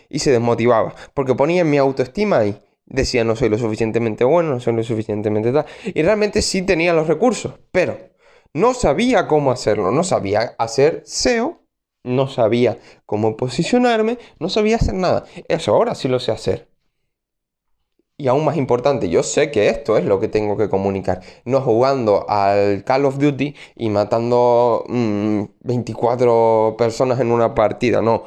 y 0.09 0.21
se 0.21 0.31
desmotivaba, 0.31 0.95
porque 1.13 1.35
ponía 1.35 1.65
mi 1.65 1.77
autoestima 1.77 2.47
y 2.47 2.59
decía 2.87 3.23
no 3.23 3.37
soy 3.37 3.51
lo 3.51 3.59
suficientemente 3.59 4.25
bueno, 4.25 4.49
no 4.55 4.61
soy 4.61 4.73
lo 4.73 4.83
suficientemente 4.83 5.53
tal. 5.53 5.67
Y 5.85 6.03
realmente 6.03 6.41
sí 6.41 6.63
tenía 6.63 6.95
los 6.95 7.07
recursos, 7.07 7.61
pero 7.71 7.99
no 8.55 8.73
sabía 8.73 9.27
cómo 9.27 9.53
hacerlo, 9.53 9.93
no 9.93 10.03
sabía 10.05 10.55
hacer 10.59 11.03
SEO 11.05 11.68
no 12.05 12.29
sabía 12.29 12.79
cómo 13.07 13.37
posicionarme, 13.37 14.19
no 14.39 14.49
sabía 14.49 14.77
hacer 14.77 14.95
nada. 14.95 15.25
Eso 15.49 15.75
ahora 15.75 15.95
sí 15.95 16.09
lo 16.09 16.21
sé 16.21 16.33
hacer. 16.33 16.69
Y 18.21 18.27
aún 18.27 18.45
más 18.45 18.57
importante, 18.57 19.09
yo 19.09 19.23
sé 19.23 19.51
que 19.53 19.69
esto 19.69 19.97
es 19.97 20.05
lo 20.05 20.19
que 20.19 20.27
tengo 20.27 20.57
que 20.57 20.69
comunicar. 20.69 21.21
No 21.45 21.61
jugando 21.61 22.29
al 22.29 22.83
Call 22.85 23.05
of 23.05 23.19
Duty 23.19 23.55
y 23.77 23.91
matando 23.91 24.85
24 25.61 26.73
mm, 26.73 26.77
personas 26.77 27.21
en 27.21 27.31
una 27.31 27.55
partida. 27.55 28.03
No, 28.03 28.25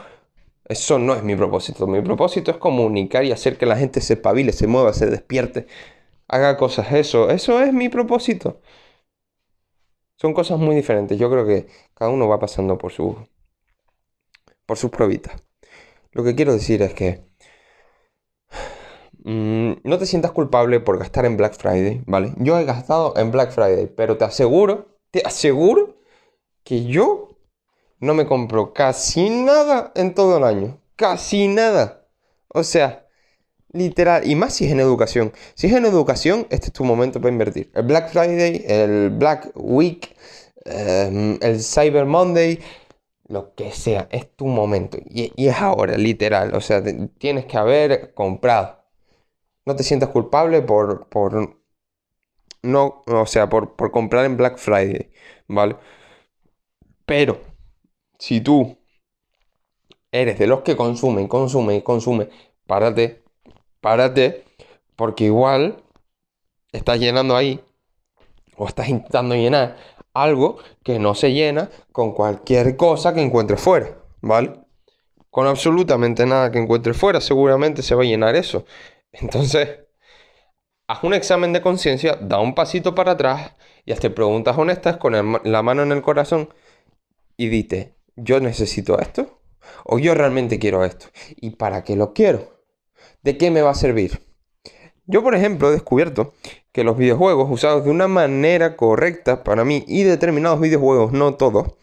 eso 0.65 0.99
no 0.99 1.13
es 1.15 1.23
mi 1.23 1.35
propósito. 1.35 1.87
Mi 1.87 2.01
propósito 2.01 2.51
es 2.51 2.57
comunicar 2.57 3.25
y 3.25 3.31
hacer 3.33 3.57
que 3.57 3.65
la 3.65 3.77
gente 3.77 4.01
se 4.01 4.13
espabile, 4.13 4.53
se 4.53 4.67
mueva, 4.67 4.93
se 4.93 5.07
despierte, 5.07 5.67
haga 6.27 6.57
cosas. 6.57 6.91
Eso, 6.93 7.29
eso 7.29 7.61
es 7.61 7.73
mi 7.73 7.89
propósito. 7.89 8.61
Son 10.15 10.33
cosas 10.33 10.57
muy 10.59 10.75
diferentes. 10.75 11.17
Yo 11.19 11.29
creo 11.29 11.45
que 11.45 11.67
cada 11.95 12.11
uno 12.11 12.27
va 12.29 12.39
pasando 12.39 12.77
por 12.77 12.91
su 12.93 13.17
por 14.65 14.77
sus 14.77 14.91
probitas. 14.91 15.35
Lo 16.11 16.23
que 16.23 16.35
quiero 16.35 16.53
decir 16.53 16.81
es 16.81 16.93
que 16.93 17.23
mm, 19.23 19.73
no 19.83 19.97
te 19.97 20.05
sientas 20.05 20.31
culpable 20.31 20.79
por 20.79 20.99
gastar 20.99 21.25
en 21.25 21.37
Black 21.37 21.55
Friday, 21.57 22.03
¿vale? 22.05 22.33
Yo 22.37 22.57
he 22.59 22.65
gastado 22.65 23.13
en 23.17 23.31
Black 23.31 23.51
Friday, 23.51 23.87
pero 23.87 24.17
te 24.17 24.25
aseguro, 24.25 24.97
te 25.11 25.21
aseguro 25.25 26.01
que 26.63 26.85
yo 26.85 27.37
no 27.99 28.13
me 28.13 28.25
compro 28.25 28.73
casi 28.73 29.29
nada 29.29 29.91
en 29.95 30.13
todo 30.13 30.37
el 30.37 30.43
año. 30.43 30.81
Casi 30.95 31.47
nada. 31.47 32.07
O 32.47 32.63
sea, 32.63 33.07
literal. 33.71 34.27
Y 34.29 34.35
más 34.35 34.55
si 34.55 34.65
es 34.65 34.71
en 34.71 34.79
educación. 34.79 35.31
Si 35.55 35.67
es 35.67 35.73
en 35.73 35.85
educación, 35.85 36.47
este 36.49 36.67
es 36.67 36.73
tu 36.73 36.83
momento 36.83 37.21
para 37.21 37.31
invertir. 37.31 37.71
El 37.75 37.83
Black 37.83 38.11
Friday, 38.11 38.65
el 38.67 39.11
Black 39.11 39.51
Week, 39.55 40.15
em, 40.65 41.37
el 41.41 41.61
Cyber 41.61 42.05
Monday, 42.05 42.59
lo 43.31 43.55
que 43.55 43.71
sea, 43.71 44.07
es 44.11 44.35
tu 44.35 44.45
momento. 44.47 44.97
Y, 45.09 45.31
es 45.47 45.55
ahora, 45.61 45.97
literal. 45.97 46.53
O 46.55 46.61
sea, 46.61 46.83
tienes 47.17 47.45
que 47.45 47.57
haber 47.57 48.13
comprado. 48.13 48.83
No 49.65 49.75
te 49.75 49.83
sientas 49.83 50.09
culpable 50.09 50.61
por, 50.61 51.07
por 51.09 51.57
no, 52.63 53.03
o 53.07 53.25
sea, 53.25 53.49
por, 53.49 53.75
por 53.75 53.91
comprar 53.91 54.25
en 54.25 54.37
Black 54.37 54.57
Friday, 54.57 55.11
¿vale? 55.47 55.77
Pero, 57.05 57.39
si 58.19 58.41
tú 58.41 58.77
eres 60.11 60.39
de 60.39 60.47
los 60.47 60.61
que 60.61 60.75
consumen, 60.75 61.27
consume 61.27 61.77
y 61.77 61.81
consume, 61.81 62.29
párate, 62.67 63.23
párate, 63.81 64.45
porque 64.95 65.25
igual 65.25 65.83
estás 66.71 66.99
llenando 66.99 67.35
ahí, 67.35 67.61
o 68.57 68.67
estás 68.67 68.89
intentando 68.89 69.35
llenar 69.35 69.77
algo 70.13 70.57
que 70.83 70.99
no 70.99 71.15
se 71.15 71.33
llena 71.33 71.69
con 71.91 72.13
cualquier 72.13 72.75
cosa 72.75 73.13
que 73.13 73.21
encuentres 73.21 73.61
fuera, 73.61 73.97
¿vale? 74.21 74.53
Con 75.29 75.47
absolutamente 75.47 76.25
nada 76.25 76.51
que 76.51 76.59
encuentres 76.59 76.97
fuera, 76.97 77.21
seguramente 77.21 77.81
se 77.81 77.95
va 77.95 78.03
a 78.03 78.05
llenar 78.05 78.35
eso. 78.35 78.65
Entonces, 79.11 79.79
haz 80.87 81.03
un 81.03 81.13
examen 81.13 81.53
de 81.53 81.61
conciencia, 81.61 82.17
da 82.21 82.39
un 82.39 82.53
pasito 82.53 82.95
para 82.95 83.13
atrás 83.13 83.55
y 83.85 83.91
hazte 83.91 84.09
preguntas 84.09 84.57
honestas 84.57 84.97
con 84.97 85.13
la 85.43 85.61
mano 85.63 85.83
en 85.83 85.91
el 85.91 86.01
corazón 86.01 86.53
y 87.37 87.47
dite, 87.47 87.95
¿yo 88.15 88.39
necesito 88.39 88.99
esto? 88.99 89.41
¿O 89.83 89.99
yo 89.99 90.13
realmente 90.13 90.59
quiero 90.59 90.83
esto? 90.85 91.07
¿Y 91.37 91.51
para 91.51 91.83
qué 91.83 91.95
lo 91.95 92.13
quiero? 92.13 92.61
¿De 93.23 93.37
qué 93.37 93.51
me 93.51 93.61
va 93.61 93.71
a 93.71 93.75
servir? 93.75 94.21
Yo, 95.05 95.23
por 95.23 95.35
ejemplo, 95.35 95.69
he 95.69 95.71
descubierto 95.71 96.33
que 96.71 96.83
los 96.83 96.97
videojuegos 96.97 97.49
usados 97.49 97.83
de 97.83 97.91
una 97.91 98.07
manera 98.07 98.77
correcta 98.77 99.43
para 99.43 99.65
mí 99.65 99.83
y 99.87 100.03
determinados 100.03 100.59
videojuegos, 100.59 101.11
no 101.11 101.35
todos, 101.35 101.75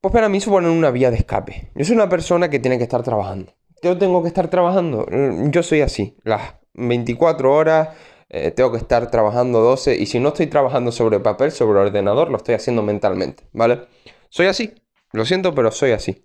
pues 0.00 0.12
para 0.12 0.28
mí 0.28 0.40
suponen 0.40 0.70
una 0.70 0.90
vía 0.90 1.10
de 1.10 1.16
escape. 1.16 1.70
Yo 1.74 1.84
soy 1.84 1.96
una 1.96 2.08
persona 2.08 2.50
que 2.50 2.58
tiene 2.58 2.78
que 2.78 2.84
estar 2.84 3.02
trabajando. 3.02 3.52
Yo 3.82 3.98
tengo 3.98 4.22
que 4.22 4.28
estar 4.28 4.48
trabajando. 4.48 5.06
Mm, 5.10 5.50
yo 5.50 5.62
soy 5.62 5.80
así. 5.80 6.16
Las 6.22 6.54
24 6.74 7.52
horas 7.52 7.88
eh, 8.28 8.50
tengo 8.50 8.72
que 8.72 8.78
estar 8.78 9.10
trabajando 9.10 9.60
12 9.60 9.96
y 9.96 10.06
si 10.06 10.20
no 10.20 10.28
estoy 10.28 10.46
trabajando 10.48 10.92
sobre 10.92 11.20
papel, 11.20 11.52
sobre 11.52 11.80
ordenador, 11.80 12.30
lo 12.30 12.36
estoy 12.36 12.54
haciendo 12.54 12.82
mentalmente, 12.82 13.44
¿vale? 13.52 13.82
Soy 14.28 14.46
así. 14.46 14.74
Lo 15.12 15.24
siento, 15.24 15.54
pero 15.54 15.70
soy 15.70 15.92
así. 15.92 16.24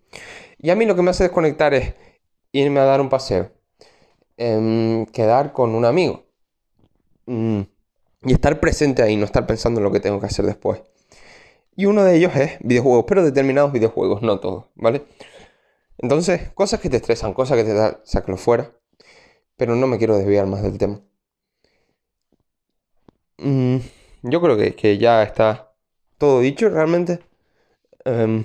Y 0.57 0.69
a 0.69 0.75
mí 0.75 0.85
lo 0.85 0.95
que 0.95 1.01
me 1.01 1.11
hace 1.11 1.23
desconectar 1.23 1.73
es 1.73 1.93
irme 2.51 2.79
a 2.79 2.85
dar 2.85 2.99
un 3.01 3.09
paseo, 3.09 3.51
em, 4.37 5.05
quedar 5.05 5.53
con 5.53 5.75
un 5.75 5.85
amigo 5.85 6.25
y 7.27 8.33
estar 8.33 8.59
presente 8.59 9.01
ahí, 9.03 9.15
no 9.15 9.25
estar 9.25 9.47
pensando 9.47 9.79
en 9.79 9.85
lo 9.85 9.91
que 9.91 9.99
tengo 9.99 10.19
que 10.19 10.27
hacer 10.27 10.45
después. 10.45 10.81
Y 11.75 11.85
uno 11.85 12.03
de 12.03 12.15
ellos 12.17 12.35
es 12.35 12.57
videojuegos, 12.61 13.05
pero 13.07 13.23
determinados 13.23 13.71
videojuegos, 13.71 14.21
no 14.21 14.39
todos, 14.39 14.65
¿vale? 14.75 15.03
Entonces, 15.97 16.49
cosas 16.53 16.79
que 16.79 16.89
te 16.89 16.97
estresan, 16.97 17.33
cosas 17.33 17.57
que 17.57 17.63
te 17.63 17.73
dan, 17.73 17.97
sácalo 18.03 18.37
fuera. 18.37 18.71
Pero 19.57 19.75
no 19.75 19.87
me 19.87 19.97
quiero 19.97 20.17
desviar 20.17 20.47
más 20.47 20.63
del 20.63 20.77
tema. 20.77 21.01
Mm, 23.37 23.77
yo 24.23 24.41
creo 24.41 24.57
que, 24.57 24.97
ya 24.97 25.23
está 25.23 25.73
todo 26.17 26.39
dicho 26.41 26.69
realmente. 26.69 27.19
Em, 28.05 28.43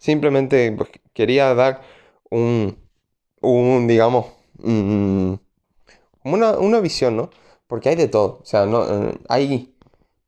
Simplemente 0.00 0.72
pues, 0.72 0.90
quería 1.12 1.54
dar 1.54 1.82
un, 2.30 2.76
un 3.42 3.86
digamos, 3.86 4.26
como 6.22 6.36
una, 6.36 6.80
visión, 6.80 7.16
¿no? 7.16 7.30
Porque 7.66 7.88
hay 7.90 7.96
de 7.96 8.08
todo. 8.08 8.40
O 8.42 8.44
sea, 8.44 8.66
no, 8.66 8.84
eh, 8.84 9.18
hay 9.28 9.76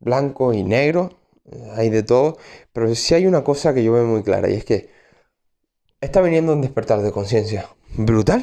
blanco 0.01 0.53
y 0.53 0.63
negro, 0.63 1.11
eh, 1.51 1.73
hay 1.77 1.91
de 1.91 2.03
todo. 2.03 2.39
Pero 2.73 2.95
sí 2.95 3.15
hay 3.15 3.27
una 3.27 3.45
cosa 3.45 3.75
que 3.75 3.85
yo 3.85 3.93
veo 3.93 4.05
muy 4.05 4.23
clara 4.23 4.51
y 4.51 4.55
es 4.55 4.65
que 4.65 4.91
está 6.01 6.21
viniendo 6.21 6.53
un 6.53 6.63
despertar 6.63 7.03
de 7.03 7.13
conciencia 7.13 7.69
brutal. 7.97 8.43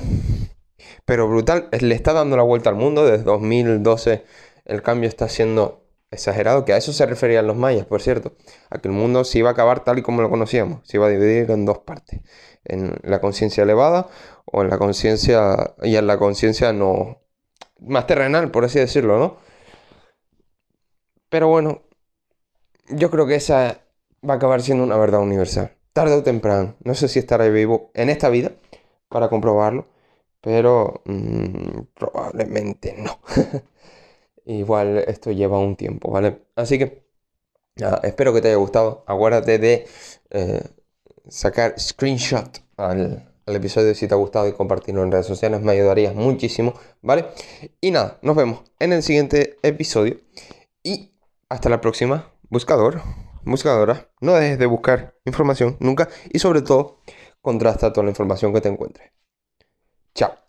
Pero 1.06 1.28
brutal, 1.28 1.70
le 1.80 1.96
está 1.96 2.14
dando 2.14 2.38
la 2.38 2.44
vuelta 2.44 2.70
al 2.70 2.76
mundo. 2.76 3.06
Desde 3.06 3.24
2012 3.24 4.24
el 4.66 4.82
cambio 4.84 5.10
está 5.10 5.28
siendo 5.30 5.84
exagerado, 6.12 6.66
que 6.66 6.74
a 6.74 6.78
eso 6.78 6.94
se 6.94 7.06
referían 7.06 7.48
los 7.48 7.56
mayas, 7.56 7.86
por 7.86 8.02
cierto, 8.02 8.34
a 8.70 8.80
que 8.80 8.88
el 8.88 8.94
mundo 8.94 9.24
se 9.24 9.40
iba 9.40 9.50
a 9.50 9.54
acabar 9.54 9.84
tal 9.84 10.00
y 10.00 10.02
como 10.02 10.22
lo 10.22 10.30
conocíamos, 10.30 10.88
se 10.88 10.98
iba 10.98 11.08
a 11.08 11.10
dividir 11.10 11.52
en 11.52 11.66
dos 11.66 11.80
partes, 11.80 12.22
en 12.66 12.98
la 13.04 13.22
conciencia 13.22 13.64
elevada 13.64 14.08
o 14.46 14.62
en 14.62 14.70
la 14.70 14.78
conciencia 14.78 15.76
y 15.84 15.96
en 15.96 16.08
la 16.08 16.18
conciencia 16.18 16.74
no 16.74 17.22
más 17.82 18.08
terrenal, 18.08 18.52
por 18.52 18.66
así 18.66 18.80
decirlo, 18.80 19.20
¿no? 19.20 19.38
Pero 21.30 21.48
bueno, 21.48 21.82
yo 22.90 23.10
creo 23.12 23.28
que 23.28 23.36
esa 23.36 23.82
va 24.28 24.34
a 24.36 24.38
acabar 24.38 24.62
siendo 24.62 24.84
una 24.84 24.98
verdad 24.98 25.22
universal, 25.22 25.76
tarde 25.94 26.16
o 26.16 26.24
temprano. 26.24 26.76
No 26.84 26.96
sé 26.96 27.08
si 27.08 27.20
estaré 27.20 27.50
vivo 27.52 27.92
en 27.94 28.10
esta 28.10 28.30
vida 28.30 28.52
para 29.10 29.30
comprobarlo, 29.30 29.88
pero 30.42 31.02
mm, 31.06 31.82
probablemente 31.96 32.96
no. 32.98 33.20
Igual 34.46 35.00
esto 35.08 35.32
lleva 35.32 35.60
un 35.60 35.76
tiempo, 35.76 36.12
¿vale? 36.12 36.42
Así 36.56 36.80
que 36.80 37.04
espero 38.04 38.34
que 38.34 38.42
te 38.42 38.50
haya 38.50 38.58
gustado. 38.58 39.04
Acuérdate 39.08 39.60
de 39.60 39.88
eh, 40.32 40.64
sacar 41.28 41.80
screenshot 41.80 42.62
al, 42.78 43.29
al, 43.50 43.56
episodio 43.56 43.94
si 43.96 44.08
te 44.08 44.14
ha 44.14 44.18
gustado 44.18 44.48
y 44.48 44.54
compartirlo 44.54 45.04
en 45.04 45.12
redes 45.12 45.26
sociales. 45.26 45.62
Me 45.62 45.72
ayudarías 45.72 46.16
muchísimo, 46.16 46.74
¿vale? 47.02 47.26
Y 47.82 47.92
nada, 47.92 48.20
nos 48.22 48.36
vemos 48.36 48.62
en 48.80 48.94
el 48.94 49.04
siguiente 49.04 49.58
episodio. 49.64 50.18
Y 50.84 51.12
hasta 51.50 51.70
la 51.70 51.82
próxima, 51.82 52.32
buscador, 52.50 53.02
buscadora. 53.44 54.10
No 54.22 54.34
dejes 54.34 54.60
de 54.60 54.66
buscar 54.66 55.16
información 55.26 55.78
nunca 55.80 56.10
y 56.32 56.40
sobre 56.40 56.62
todo 56.62 57.02
contrasta 57.42 57.94
toda 57.94 58.06
la 58.06 58.12
información 58.12 58.54
que 58.54 58.62
te 58.62 58.70
encuentres. 58.70 59.12
Chao. 60.14 60.49